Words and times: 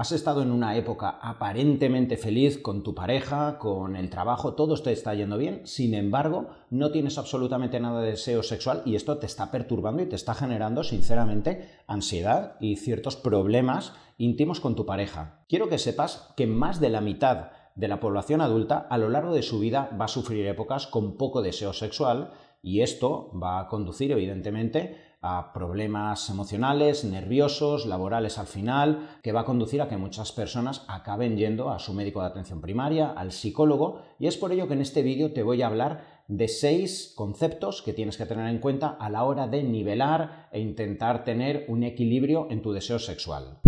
Has 0.00 0.12
estado 0.12 0.40
en 0.40 0.50
una 0.50 0.78
época 0.78 1.18
aparentemente 1.20 2.16
feliz 2.16 2.56
con 2.62 2.82
tu 2.82 2.94
pareja, 2.94 3.58
con 3.58 3.96
el 3.96 4.08
trabajo, 4.08 4.54
todo 4.54 4.74
te 4.82 4.92
está 4.92 5.12
yendo 5.12 5.36
bien, 5.36 5.60
sin 5.66 5.92
embargo, 5.92 6.48
no 6.70 6.90
tienes 6.90 7.18
absolutamente 7.18 7.78
nada 7.80 8.00
de 8.00 8.12
deseo 8.12 8.42
sexual 8.42 8.80
y 8.86 8.94
esto 8.94 9.18
te 9.18 9.26
está 9.26 9.50
perturbando 9.50 10.02
y 10.02 10.06
te 10.06 10.16
está 10.16 10.32
generando, 10.32 10.84
sinceramente, 10.84 11.68
ansiedad 11.86 12.56
y 12.60 12.76
ciertos 12.76 13.16
problemas 13.16 13.92
íntimos 14.16 14.60
con 14.60 14.74
tu 14.74 14.86
pareja. 14.86 15.44
Quiero 15.50 15.68
que 15.68 15.76
sepas 15.76 16.32
que 16.34 16.46
más 16.46 16.80
de 16.80 16.88
la 16.88 17.02
mitad 17.02 17.50
de 17.74 17.88
la 17.88 18.00
población 18.00 18.40
adulta 18.40 18.78
a 18.78 18.96
lo 18.96 19.10
largo 19.10 19.34
de 19.34 19.42
su 19.42 19.58
vida 19.58 19.90
va 20.00 20.06
a 20.06 20.08
sufrir 20.08 20.46
épocas 20.46 20.86
con 20.86 21.18
poco 21.18 21.42
deseo 21.42 21.74
sexual 21.74 22.32
y 22.62 22.80
esto 22.80 23.30
va 23.38 23.60
a 23.60 23.68
conducir, 23.68 24.12
evidentemente, 24.12 25.09
a 25.22 25.52
problemas 25.52 26.30
emocionales, 26.30 27.04
nerviosos, 27.04 27.84
laborales 27.84 28.38
al 28.38 28.46
final, 28.46 29.18
que 29.22 29.32
va 29.32 29.40
a 29.40 29.44
conducir 29.44 29.82
a 29.82 29.88
que 29.88 29.98
muchas 29.98 30.32
personas 30.32 30.84
acaben 30.88 31.36
yendo 31.36 31.70
a 31.70 31.78
su 31.78 31.92
médico 31.92 32.20
de 32.20 32.28
atención 32.28 32.60
primaria, 32.60 33.10
al 33.10 33.32
psicólogo, 33.32 34.00
y 34.18 34.26
es 34.26 34.36
por 34.36 34.52
ello 34.52 34.66
que 34.66 34.74
en 34.74 34.80
este 34.80 35.02
vídeo 35.02 35.32
te 35.32 35.42
voy 35.42 35.60
a 35.62 35.66
hablar 35.66 36.22
de 36.28 36.48
seis 36.48 37.12
conceptos 37.16 37.82
que 37.82 37.92
tienes 37.92 38.16
que 38.16 38.24
tener 38.24 38.48
en 38.48 38.60
cuenta 38.60 38.88
a 38.88 39.10
la 39.10 39.24
hora 39.24 39.46
de 39.46 39.62
nivelar 39.62 40.48
e 40.52 40.60
intentar 40.60 41.24
tener 41.24 41.66
un 41.68 41.82
equilibrio 41.82 42.46
en 42.50 42.62
tu 42.62 42.72
deseo 42.72 42.98
sexual. 42.98 43.60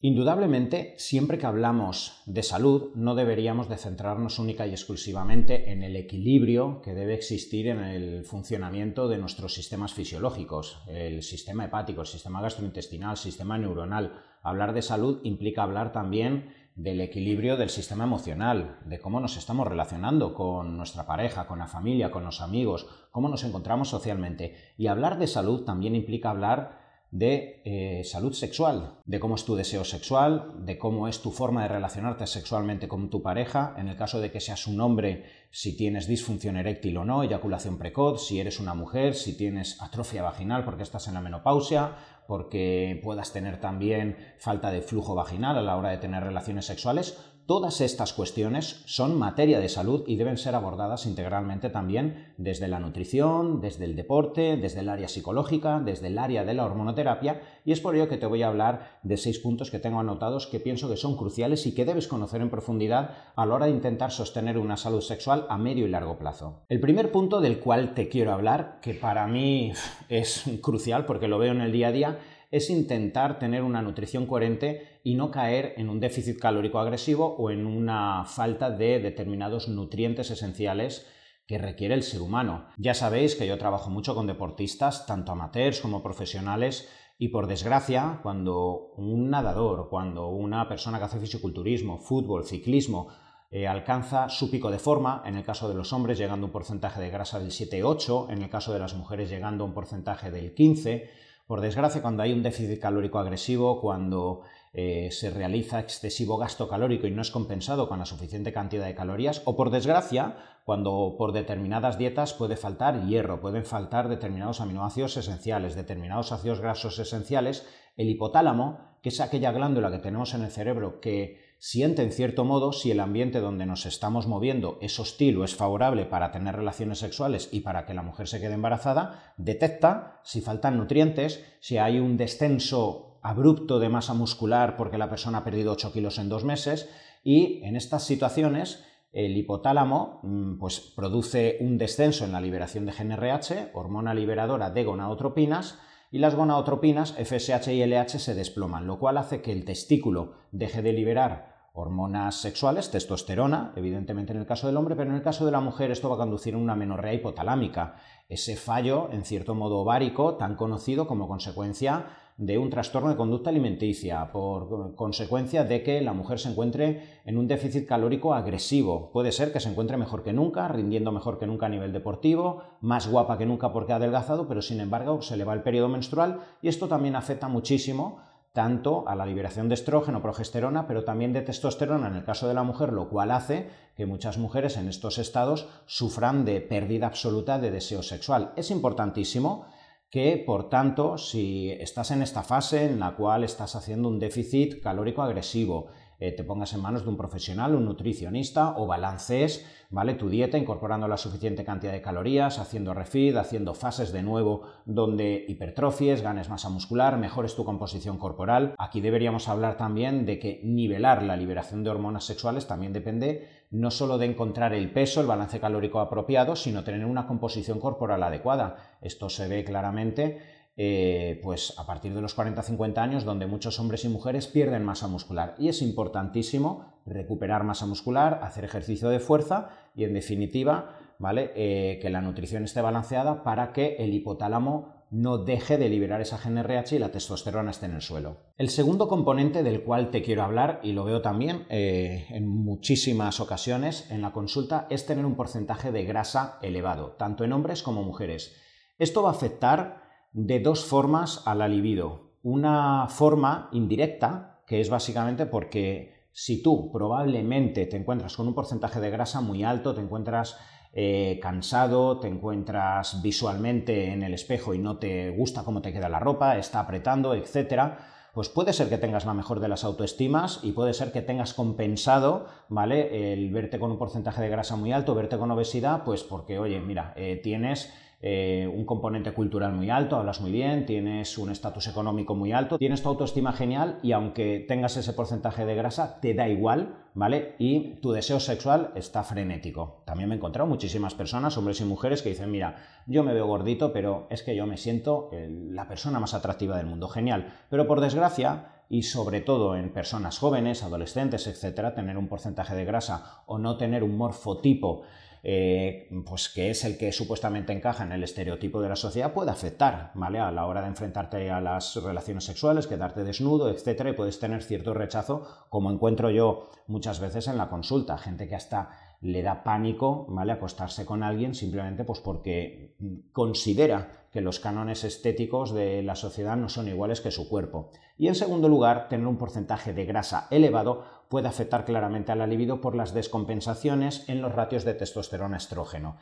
Indudablemente, 0.00 0.94
siempre 0.96 1.38
que 1.38 1.46
hablamos 1.46 2.22
de 2.24 2.44
salud, 2.44 2.92
no 2.94 3.16
deberíamos 3.16 3.68
de 3.68 3.76
centrarnos 3.76 4.38
única 4.38 4.64
y 4.64 4.70
exclusivamente 4.70 5.72
en 5.72 5.82
el 5.82 5.96
equilibrio 5.96 6.80
que 6.82 6.94
debe 6.94 7.14
existir 7.14 7.66
en 7.66 7.80
el 7.80 8.24
funcionamiento 8.24 9.08
de 9.08 9.18
nuestros 9.18 9.54
sistemas 9.54 9.94
fisiológicos, 9.94 10.84
el 10.86 11.24
sistema 11.24 11.64
hepático, 11.64 12.02
el 12.02 12.06
sistema 12.06 12.40
gastrointestinal, 12.40 13.10
el 13.10 13.16
sistema 13.16 13.58
neuronal. 13.58 14.12
Hablar 14.40 14.72
de 14.72 14.82
salud 14.82 15.18
implica 15.24 15.64
hablar 15.64 15.90
también 15.90 16.54
del 16.76 17.00
equilibrio 17.00 17.56
del 17.56 17.68
sistema 17.68 18.04
emocional, 18.04 18.78
de 18.84 19.00
cómo 19.00 19.18
nos 19.18 19.36
estamos 19.36 19.66
relacionando 19.66 20.32
con 20.32 20.76
nuestra 20.76 21.08
pareja, 21.08 21.48
con 21.48 21.58
la 21.58 21.66
familia, 21.66 22.12
con 22.12 22.24
los 22.24 22.40
amigos, 22.40 22.86
cómo 23.10 23.28
nos 23.28 23.42
encontramos 23.42 23.88
socialmente. 23.88 24.54
Y 24.76 24.86
hablar 24.86 25.18
de 25.18 25.26
salud 25.26 25.64
también 25.64 25.96
implica 25.96 26.30
hablar 26.30 26.77
de 27.10 27.62
eh, 27.64 28.04
salud 28.04 28.34
sexual, 28.34 28.98
de 29.06 29.18
cómo 29.18 29.36
es 29.36 29.44
tu 29.44 29.56
deseo 29.56 29.84
sexual, 29.84 30.52
de 30.58 30.76
cómo 30.76 31.08
es 31.08 31.22
tu 31.22 31.30
forma 31.30 31.62
de 31.62 31.68
relacionarte 31.68 32.26
sexualmente 32.26 32.86
con 32.86 33.08
tu 33.08 33.22
pareja, 33.22 33.74
en 33.78 33.88
el 33.88 33.96
caso 33.96 34.20
de 34.20 34.30
que 34.30 34.40
seas 34.40 34.66
un 34.66 34.80
hombre, 34.80 35.24
si 35.50 35.76
tienes 35.76 36.06
disfunción 36.06 36.56
eréctil 36.56 36.98
o 36.98 37.04
no, 37.04 37.22
eyaculación 37.22 37.78
precoz, 37.78 38.26
si 38.26 38.40
eres 38.40 38.60
una 38.60 38.74
mujer, 38.74 39.14
si 39.14 39.36
tienes 39.36 39.80
atrofia 39.80 40.22
vaginal 40.22 40.64
porque 40.64 40.82
estás 40.82 41.08
en 41.08 41.14
la 41.14 41.22
menopausia, 41.22 41.96
porque 42.26 43.00
puedas 43.02 43.32
tener 43.32 43.58
también 43.58 44.18
falta 44.38 44.70
de 44.70 44.82
flujo 44.82 45.14
vaginal 45.14 45.56
a 45.56 45.62
la 45.62 45.76
hora 45.76 45.88
de 45.88 45.98
tener 45.98 46.22
relaciones 46.22 46.66
sexuales, 46.66 47.18
Todas 47.48 47.80
estas 47.80 48.12
cuestiones 48.12 48.82
son 48.84 49.18
materia 49.18 49.58
de 49.58 49.70
salud 49.70 50.04
y 50.06 50.16
deben 50.16 50.36
ser 50.36 50.54
abordadas 50.54 51.06
integralmente 51.06 51.70
también 51.70 52.34
desde 52.36 52.68
la 52.68 52.78
nutrición, 52.78 53.62
desde 53.62 53.86
el 53.86 53.96
deporte, 53.96 54.58
desde 54.58 54.80
el 54.80 54.90
área 54.90 55.08
psicológica, 55.08 55.80
desde 55.80 56.08
el 56.08 56.18
área 56.18 56.44
de 56.44 56.52
la 56.52 56.66
hormonoterapia 56.66 57.40
y 57.64 57.72
es 57.72 57.80
por 57.80 57.96
ello 57.96 58.06
que 58.06 58.18
te 58.18 58.26
voy 58.26 58.42
a 58.42 58.48
hablar 58.48 59.00
de 59.02 59.16
seis 59.16 59.38
puntos 59.38 59.70
que 59.70 59.78
tengo 59.78 59.98
anotados 59.98 60.46
que 60.46 60.60
pienso 60.60 60.90
que 60.90 60.98
son 60.98 61.16
cruciales 61.16 61.64
y 61.66 61.74
que 61.74 61.86
debes 61.86 62.06
conocer 62.06 62.42
en 62.42 62.50
profundidad 62.50 63.14
a 63.34 63.46
la 63.46 63.54
hora 63.54 63.64
de 63.64 63.72
intentar 63.72 64.10
sostener 64.10 64.58
una 64.58 64.76
salud 64.76 65.00
sexual 65.00 65.46
a 65.48 65.56
medio 65.56 65.86
y 65.86 65.88
largo 65.88 66.18
plazo. 66.18 66.66
El 66.68 66.80
primer 66.80 67.10
punto 67.10 67.40
del 67.40 67.60
cual 67.60 67.94
te 67.94 68.10
quiero 68.10 68.34
hablar, 68.34 68.78
que 68.82 68.92
para 68.92 69.26
mí 69.26 69.72
es 70.10 70.44
crucial 70.60 71.06
porque 71.06 71.28
lo 71.28 71.38
veo 71.38 71.52
en 71.52 71.62
el 71.62 71.72
día 71.72 71.88
a 71.88 71.92
día, 71.92 72.18
es 72.50 72.70
intentar 72.70 73.38
tener 73.38 73.62
una 73.62 73.82
nutrición 73.82 74.26
coherente 74.26 75.00
y 75.04 75.14
no 75.14 75.30
caer 75.30 75.74
en 75.76 75.88
un 75.88 76.00
déficit 76.00 76.38
calórico 76.38 76.78
agresivo 76.78 77.36
o 77.36 77.50
en 77.50 77.66
una 77.66 78.24
falta 78.24 78.70
de 78.70 79.00
determinados 79.00 79.68
nutrientes 79.68 80.30
esenciales 80.30 81.06
que 81.46 81.58
requiere 81.58 81.94
el 81.94 82.02
ser 82.02 82.20
humano. 82.20 82.68
Ya 82.76 82.94
sabéis 82.94 83.34
que 83.34 83.46
yo 83.46 83.58
trabajo 83.58 83.90
mucho 83.90 84.14
con 84.14 84.26
deportistas, 84.26 85.06
tanto 85.06 85.32
amateurs 85.32 85.80
como 85.80 86.02
profesionales, 86.02 86.88
y 87.18 87.28
por 87.28 87.48
desgracia, 87.48 88.20
cuando 88.22 88.92
un 88.96 89.28
nadador, 89.28 89.88
cuando 89.88 90.28
una 90.28 90.68
persona 90.68 90.98
que 90.98 91.04
hace 91.04 91.18
fisiculturismo, 91.18 91.98
fútbol, 91.98 92.44
ciclismo, 92.44 93.08
eh, 93.50 93.66
alcanza 93.66 94.28
su 94.28 94.50
pico 94.50 94.70
de 94.70 94.78
forma, 94.78 95.22
en 95.24 95.34
el 95.34 95.42
caso 95.42 95.68
de 95.68 95.74
los 95.74 95.92
hombres 95.92 96.18
llegando 96.18 96.44
a 96.44 96.48
un 96.48 96.52
porcentaje 96.52 97.00
de 97.00 97.10
grasa 97.10 97.40
del 97.40 97.50
7-8, 97.50 98.30
en 98.30 98.42
el 98.42 98.50
caso 98.50 98.72
de 98.72 98.78
las 98.78 98.94
mujeres 98.94 99.30
llegando 99.30 99.64
a 99.64 99.66
un 99.66 99.74
porcentaje 99.74 100.30
del 100.30 100.54
15, 100.54 101.08
por 101.48 101.62
desgracia, 101.62 102.02
cuando 102.02 102.22
hay 102.22 102.34
un 102.34 102.42
déficit 102.42 102.78
calórico 102.78 103.18
agresivo, 103.18 103.80
cuando 103.80 104.42
eh, 104.74 105.08
se 105.10 105.30
realiza 105.30 105.80
excesivo 105.80 106.36
gasto 106.36 106.68
calórico 106.68 107.06
y 107.06 107.10
no 107.10 107.22
es 107.22 107.30
compensado 107.30 107.88
con 107.88 107.98
la 107.98 108.04
suficiente 108.04 108.52
cantidad 108.52 108.84
de 108.84 108.94
calorías, 108.94 109.40
o 109.46 109.56
por 109.56 109.70
desgracia, 109.70 110.36
cuando 110.66 111.14
por 111.16 111.32
determinadas 111.32 111.96
dietas 111.96 112.34
puede 112.34 112.58
faltar 112.58 113.06
hierro, 113.06 113.40
pueden 113.40 113.64
faltar 113.64 114.10
determinados 114.10 114.60
aminoácidos 114.60 115.16
esenciales, 115.16 115.74
determinados 115.74 116.32
ácidos 116.32 116.60
grasos 116.60 116.98
esenciales, 116.98 117.66
el 117.96 118.10
hipotálamo, 118.10 118.98
que 119.00 119.08
es 119.08 119.18
aquella 119.22 119.50
glándula 119.50 119.90
que 119.90 120.00
tenemos 120.00 120.34
en 120.34 120.42
el 120.42 120.50
cerebro 120.50 121.00
que 121.00 121.47
siente 121.58 122.02
en 122.02 122.12
cierto 122.12 122.44
modo 122.44 122.72
si 122.72 122.90
el 122.90 123.00
ambiente 123.00 123.40
donde 123.40 123.66
nos 123.66 123.84
estamos 123.86 124.26
moviendo 124.26 124.78
es 124.80 124.98
hostil 125.00 125.38
o 125.38 125.44
es 125.44 125.56
favorable 125.56 126.06
para 126.06 126.30
tener 126.30 126.56
relaciones 126.56 126.98
sexuales 126.98 127.48
y 127.52 127.60
para 127.60 127.84
que 127.84 127.94
la 127.94 128.02
mujer 128.02 128.28
se 128.28 128.40
quede 128.40 128.54
embarazada, 128.54 129.34
detecta 129.36 130.20
si 130.24 130.40
faltan 130.40 130.76
nutrientes, 130.76 131.44
si 131.60 131.78
hay 131.78 131.98
un 131.98 132.16
descenso 132.16 133.18
abrupto 133.22 133.80
de 133.80 133.88
masa 133.88 134.14
muscular 134.14 134.76
porque 134.76 134.98
la 134.98 135.10
persona 135.10 135.38
ha 135.38 135.44
perdido 135.44 135.72
8 135.72 135.92
kilos 135.92 136.18
en 136.18 136.28
dos 136.28 136.44
meses 136.44 136.88
y 137.24 137.60
en 137.64 137.76
estas 137.76 138.04
situaciones 138.04 138.84
el 139.12 139.36
hipotálamo 139.36 140.20
mm, 140.22 140.58
pues, 140.58 140.80
produce 140.94 141.58
un 141.60 141.78
descenso 141.78 142.24
en 142.24 142.32
la 142.32 142.40
liberación 142.40 142.86
de 142.86 142.92
GNRH, 142.92 143.70
hormona 143.74 144.14
liberadora 144.14 144.70
de 144.70 144.84
gonadotropinas, 144.84 145.78
y 146.10 146.18
las 146.18 146.34
gonadotropinas 146.34 147.12
FSH 147.12 147.72
y 147.72 147.84
LH 147.84 148.18
se 148.18 148.34
desploman, 148.34 148.86
lo 148.86 148.98
cual 148.98 149.18
hace 149.18 149.42
que 149.42 149.52
el 149.52 149.64
testículo 149.64 150.32
deje 150.52 150.82
de 150.82 150.92
liberar 150.92 151.58
hormonas 151.74 152.40
sexuales, 152.40 152.90
testosterona, 152.90 153.72
evidentemente 153.76 154.32
en 154.32 154.40
el 154.40 154.46
caso 154.46 154.66
del 154.66 154.76
hombre, 154.76 154.96
pero 154.96 155.10
en 155.10 155.16
el 155.16 155.22
caso 155.22 155.46
de 155.46 155.52
la 155.52 155.60
mujer 155.60 155.90
esto 155.90 156.08
va 156.08 156.16
a 156.16 156.18
conducir 156.18 156.54
a 156.54 156.58
una 156.58 156.74
menorrea 156.74 157.14
hipotalámica, 157.14 157.96
ese 158.28 158.56
fallo, 158.56 159.10
en 159.12 159.24
cierto 159.24 159.54
modo 159.54 159.78
ovárico, 159.78 160.34
tan 160.34 160.56
conocido 160.56 161.06
como 161.06 161.28
consecuencia 161.28 162.06
de 162.38 162.56
un 162.56 162.70
trastorno 162.70 163.10
de 163.10 163.16
conducta 163.16 163.50
alimenticia, 163.50 164.30
por 164.30 164.94
consecuencia 164.94 165.64
de 165.64 165.82
que 165.82 166.00
la 166.00 166.12
mujer 166.12 166.38
se 166.38 166.48
encuentre 166.48 167.20
en 167.24 167.36
un 167.36 167.48
déficit 167.48 167.84
calórico 167.86 168.32
agresivo. 168.32 169.10
Puede 169.12 169.32
ser 169.32 169.52
que 169.52 169.58
se 169.58 169.68
encuentre 169.68 169.96
mejor 169.96 170.22
que 170.22 170.32
nunca, 170.32 170.68
rindiendo 170.68 171.10
mejor 171.10 171.40
que 171.40 171.48
nunca 171.48 171.66
a 171.66 171.68
nivel 171.68 171.92
deportivo, 171.92 172.62
más 172.80 173.08
guapa 173.08 173.38
que 173.38 173.46
nunca 173.46 173.72
porque 173.72 173.92
ha 173.92 173.96
adelgazado, 173.96 174.46
pero 174.46 174.62
sin 174.62 174.80
embargo 174.80 175.20
se 175.20 175.36
le 175.36 175.42
va 175.42 175.52
el 175.52 175.64
periodo 175.64 175.88
menstrual 175.88 176.38
y 176.62 176.68
esto 176.68 176.86
también 176.86 177.16
afecta 177.16 177.48
muchísimo 177.48 178.20
tanto 178.52 179.08
a 179.08 179.16
la 179.16 179.26
liberación 179.26 179.68
de 179.68 179.74
estrógeno, 179.74 180.22
progesterona, 180.22 180.86
pero 180.86 181.04
también 181.04 181.32
de 181.32 181.42
testosterona 181.42 182.06
en 182.06 182.16
el 182.16 182.24
caso 182.24 182.46
de 182.46 182.54
la 182.54 182.62
mujer, 182.62 182.92
lo 182.92 183.08
cual 183.08 183.32
hace 183.32 183.68
que 183.96 184.06
muchas 184.06 184.38
mujeres 184.38 184.76
en 184.76 184.88
estos 184.88 185.18
estados 185.18 185.68
sufran 185.86 186.44
de 186.44 186.60
pérdida 186.60 187.08
absoluta 187.08 187.58
de 187.58 187.72
deseo 187.72 188.02
sexual. 188.02 188.52
Es 188.56 188.70
importantísimo 188.70 189.66
que, 190.10 190.42
por 190.44 190.68
tanto, 190.68 191.18
si 191.18 191.70
estás 191.70 192.10
en 192.10 192.22
esta 192.22 192.42
fase 192.42 192.86
en 192.86 193.00
la 193.00 193.14
cual 193.14 193.44
estás 193.44 193.76
haciendo 193.76 194.08
un 194.08 194.18
déficit 194.18 194.82
calórico 194.82 195.22
agresivo, 195.22 195.88
eh, 196.20 196.32
te 196.32 196.42
pongas 196.42 196.72
en 196.72 196.82
manos 196.82 197.04
de 197.04 197.10
un 197.10 197.16
profesional, 197.16 197.76
un 197.76 197.84
nutricionista 197.84 198.74
o 198.76 198.88
balancees 198.88 199.64
¿vale? 199.88 200.14
tu 200.14 200.28
dieta 200.28 200.58
incorporando 200.58 201.06
la 201.06 201.16
suficiente 201.16 201.64
cantidad 201.64 201.92
de 201.92 202.02
calorías, 202.02 202.58
haciendo 202.58 202.92
refeed, 202.92 203.36
haciendo 203.36 203.72
fases 203.72 204.12
de 204.12 204.24
nuevo 204.24 204.62
donde 204.84 205.44
hipertrofies, 205.46 206.22
ganes 206.22 206.48
masa 206.48 206.70
muscular, 206.70 207.18
mejores 207.18 207.54
tu 207.54 207.64
composición 207.64 208.18
corporal. 208.18 208.74
Aquí 208.78 209.00
deberíamos 209.00 209.48
hablar 209.48 209.76
también 209.76 210.26
de 210.26 210.40
que 210.40 210.60
nivelar 210.64 211.22
la 211.22 211.36
liberación 211.36 211.84
de 211.84 211.90
hormonas 211.90 212.24
sexuales 212.24 212.66
también 212.66 212.92
depende 212.92 213.46
no 213.70 213.90
solo 213.90 214.18
de 214.18 214.26
encontrar 214.26 214.72
el 214.72 214.90
peso, 214.90 215.20
el 215.20 215.26
balance 215.26 215.60
calórico 215.60 216.00
apropiado, 216.00 216.56
sino 216.56 216.84
tener 216.84 217.04
una 217.04 217.26
composición 217.26 217.80
corporal 217.80 218.22
adecuada. 218.22 218.76
Esto 219.02 219.28
se 219.28 219.48
ve 219.48 219.64
claramente 219.64 220.38
eh, 220.80 221.40
pues 221.42 221.74
a 221.76 221.86
partir 221.86 222.14
de 222.14 222.20
los 222.20 222.36
40-50 222.36 222.98
años, 222.98 223.24
donde 223.24 223.46
muchos 223.46 223.80
hombres 223.80 224.04
y 224.04 224.08
mujeres 224.08 224.46
pierden 224.46 224.84
masa 224.84 225.08
muscular. 225.08 225.56
Y 225.58 225.68
es 225.68 225.82
importantísimo 225.82 227.02
recuperar 227.04 227.64
masa 227.64 227.84
muscular, 227.84 228.38
hacer 228.44 228.64
ejercicio 228.64 229.08
de 229.08 229.18
fuerza 229.18 229.70
y, 229.96 230.04
en 230.04 230.14
definitiva, 230.14 230.96
¿vale? 231.18 231.50
Eh, 231.56 231.98
que 232.00 232.10
la 232.10 232.20
nutrición 232.20 232.62
esté 232.62 232.80
balanceada 232.80 233.42
para 233.42 233.72
que 233.72 233.96
el 233.96 234.14
hipotálamo 234.14 234.97
no 235.10 235.38
deje 235.38 235.78
de 235.78 235.88
liberar 235.88 236.20
esa 236.20 236.38
GNRH 236.38 236.96
y 236.96 236.98
la 236.98 237.10
testosterona 237.10 237.70
esté 237.70 237.86
en 237.86 237.94
el 237.94 238.02
suelo. 238.02 238.38
El 238.56 238.68
segundo 238.68 239.08
componente 239.08 239.62
del 239.62 239.82
cual 239.82 240.10
te 240.10 240.22
quiero 240.22 240.42
hablar, 240.42 240.80
y 240.82 240.92
lo 240.92 241.04
veo 241.04 241.22
también 241.22 241.66
eh, 241.70 242.26
en 242.30 242.46
muchísimas 242.46 243.40
ocasiones 243.40 244.10
en 244.10 244.22
la 244.22 244.32
consulta, 244.32 244.86
es 244.90 245.06
tener 245.06 245.24
un 245.24 245.36
porcentaje 245.36 245.92
de 245.92 246.04
grasa 246.04 246.58
elevado, 246.62 247.16
tanto 247.18 247.44
en 247.44 247.52
hombres 247.52 247.82
como 247.82 248.02
mujeres. 248.02 248.56
Esto 248.98 249.22
va 249.22 249.30
a 249.30 249.32
afectar 249.32 250.02
de 250.32 250.60
dos 250.60 250.84
formas 250.84 251.42
a 251.46 251.54
la 251.54 251.68
libido. 251.68 252.28
una 252.42 253.08
forma 253.08 253.68
indirecta, 253.72 254.62
que 254.66 254.80
es 254.80 254.88
básicamente 254.88 255.44
porque 255.44 256.28
si 256.32 256.62
tú 256.62 256.92
probablemente 256.92 257.86
te 257.86 257.96
encuentras 257.96 258.36
con 258.36 258.46
un 258.46 258.54
porcentaje 258.54 259.00
de 259.00 259.10
grasa 259.10 259.40
muy 259.40 259.64
alto, 259.64 259.94
te 259.94 260.00
encuentras 260.00 260.56
eh, 261.00 261.38
cansado, 261.40 262.18
te 262.18 262.26
encuentras 262.26 263.22
visualmente 263.22 264.12
en 264.12 264.24
el 264.24 264.34
espejo 264.34 264.74
y 264.74 264.80
no 264.80 264.98
te 264.98 265.30
gusta 265.30 265.62
cómo 265.62 265.80
te 265.80 265.92
queda 265.92 266.08
la 266.08 266.18
ropa, 266.18 266.58
está 266.58 266.80
apretando, 266.80 267.34
etcétera, 267.34 267.98
pues 268.34 268.48
puede 268.48 268.72
ser 268.72 268.88
que 268.88 268.98
tengas 268.98 269.24
la 269.24 269.32
mejor 269.32 269.60
de 269.60 269.68
las 269.68 269.84
autoestimas 269.84 270.58
y 270.64 270.72
puede 270.72 270.92
ser 270.94 271.12
que 271.12 271.22
tengas 271.22 271.54
compensado, 271.54 272.48
¿vale? 272.68 273.32
El 273.32 273.52
verte 273.52 273.78
con 273.78 273.92
un 273.92 273.98
porcentaje 273.98 274.42
de 274.42 274.48
grasa 274.48 274.74
muy 274.74 274.90
alto, 274.90 275.14
verte 275.14 275.38
con 275.38 275.52
obesidad, 275.52 276.02
pues 276.02 276.24
porque, 276.24 276.58
oye, 276.58 276.80
mira, 276.80 277.12
eh, 277.14 277.38
tienes 277.40 277.94
eh, 278.20 278.68
un 278.74 278.84
componente 278.84 279.32
cultural 279.32 279.72
muy 279.72 279.90
alto, 279.90 280.16
hablas 280.16 280.40
muy 280.40 280.50
bien, 280.50 280.86
tienes 280.86 281.38
un 281.38 281.52
estatus 281.52 281.86
económico 281.86 282.34
muy 282.34 282.50
alto, 282.50 282.76
tienes 282.76 283.00
tu 283.00 283.08
autoestima 283.08 283.52
genial 283.52 284.00
y 284.02 284.10
aunque 284.10 284.64
tengas 284.66 284.96
ese 284.96 285.12
porcentaje 285.12 285.64
de 285.64 285.76
grasa, 285.76 286.20
te 286.20 286.34
da 286.34 286.48
igual, 286.48 286.96
¿vale? 287.14 287.54
Y 287.60 288.00
tu 288.00 288.10
deseo 288.10 288.40
sexual 288.40 288.90
está 288.96 289.22
frenético. 289.22 290.02
También 290.04 290.28
me 290.28 290.34
he 290.34 290.38
encontrado 290.38 290.68
muchísimas 290.68 291.14
personas, 291.14 291.56
hombres 291.58 291.80
y 291.80 291.84
mujeres, 291.84 292.22
que 292.22 292.30
dicen, 292.30 292.50
mira, 292.50 292.76
yo 293.06 293.22
me 293.22 293.34
veo 293.34 293.46
gordito, 293.46 293.92
pero 293.92 294.26
es 294.30 294.42
que 294.42 294.56
yo 294.56 294.66
me 294.66 294.78
siento 294.78 295.30
la 295.70 295.86
persona 295.86 296.18
más 296.18 296.34
atractiva 296.34 296.76
del 296.76 296.86
mundo, 296.86 297.06
genial. 297.08 297.52
Pero 297.70 297.86
por 297.86 298.00
desgracia, 298.00 298.78
y 298.88 299.02
sobre 299.02 299.40
todo 299.40 299.76
en 299.76 299.92
personas 299.92 300.38
jóvenes, 300.38 300.82
adolescentes, 300.82 301.46
etcétera, 301.46 301.94
tener 301.94 302.16
un 302.16 302.28
porcentaje 302.28 302.74
de 302.74 302.84
grasa 302.84 303.42
o 303.46 303.58
no 303.58 303.76
tener 303.76 304.02
un 304.02 304.16
morfotipo 304.16 305.02
eh, 305.42 306.08
pues 306.26 306.48
que 306.48 306.70
es 306.70 306.84
el 306.84 306.98
que 306.98 307.12
supuestamente 307.12 307.72
encaja 307.72 308.04
en 308.04 308.12
el 308.12 308.22
estereotipo 308.24 308.80
de 308.80 308.88
la 308.88 308.96
sociedad, 308.96 309.32
puede 309.32 309.50
afectar, 309.50 310.10
¿vale? 310.14 310.38
A 310.38 310.50
la 310.50 310.66
hora 310.66 310.82
de 310.82 310.88
enfrentarte 310.88 311.50
a 311.50 311.60
las 311.60 311.96
relaciones 311.96 312.44
sexuales, 312.44 312.86
quedarte 312.86 313.24
desnudo, 313.24 313.70
etcétera, 313.70 314.10
y 314.10 314.14
puedes 314.14 314.40
tener 314.40 314.62
cierto 314.62 314.94
rechazo, 314.94 315.66
como 315.68 315.90
encuentro 315.90 316.30
yo 316.30 316.70
muchas 316.86 317.20
veces 317.20 317.48
en 317.48 317.58
la 317.58 317.68
consulta, 317.68 318.18
gente 318.18 318.48
que 318.48 318.56
hasta 318.56 318.90
le 319.20 319.42
da 319.42 319.64
pánico, 319.64 320.26
¿vale? 320.28 320.52
Acostarse 320.52 321.04
con 321.04 321.22
alguien 321.22 321.54
simplemente 321.54 322.04
pues 322.04 322.20
porque 322.20 322.96
considera 323.32 324.26
que 324.30 324.40
los 324.40 324.60
cánones 324.60 325.04
estéticos 325.04 325.72
de 325.72 326.02
la 326.02 326.14
sociedad 326.14 326.56
no 326.56 326.68
son 326.68 326.88
iguales 326.88 327.20
que 327.20 327.30
su 327.30 327.48
cuerpo. 327.48 327.90
Y 328.16 328.28
en 328.28 328.34
segundo 328.34 328.68
lugar, 328.68 329.08
tener 329.08 329.26
un 329.26 329.38
porcentaje 329.38 329.92
de 329.92 330.04
grasa 330.04 330.46
elevado 330.50 331.04
puede 331.28 331.48
afectar 331.48 331.84
claramente 331.84 332.32
a 332.32 332.36
la 332.36 332.46
libido 332.46 332.80
por 332.80 332.94
las 332.94 333.12
descompensaciones 333.12 334.28
en 334.28 334.40
los 334.40 334.54
ratios 334.54 334.84
de 334.84 334.94
testosterona-estrógeno. 334.94 336.16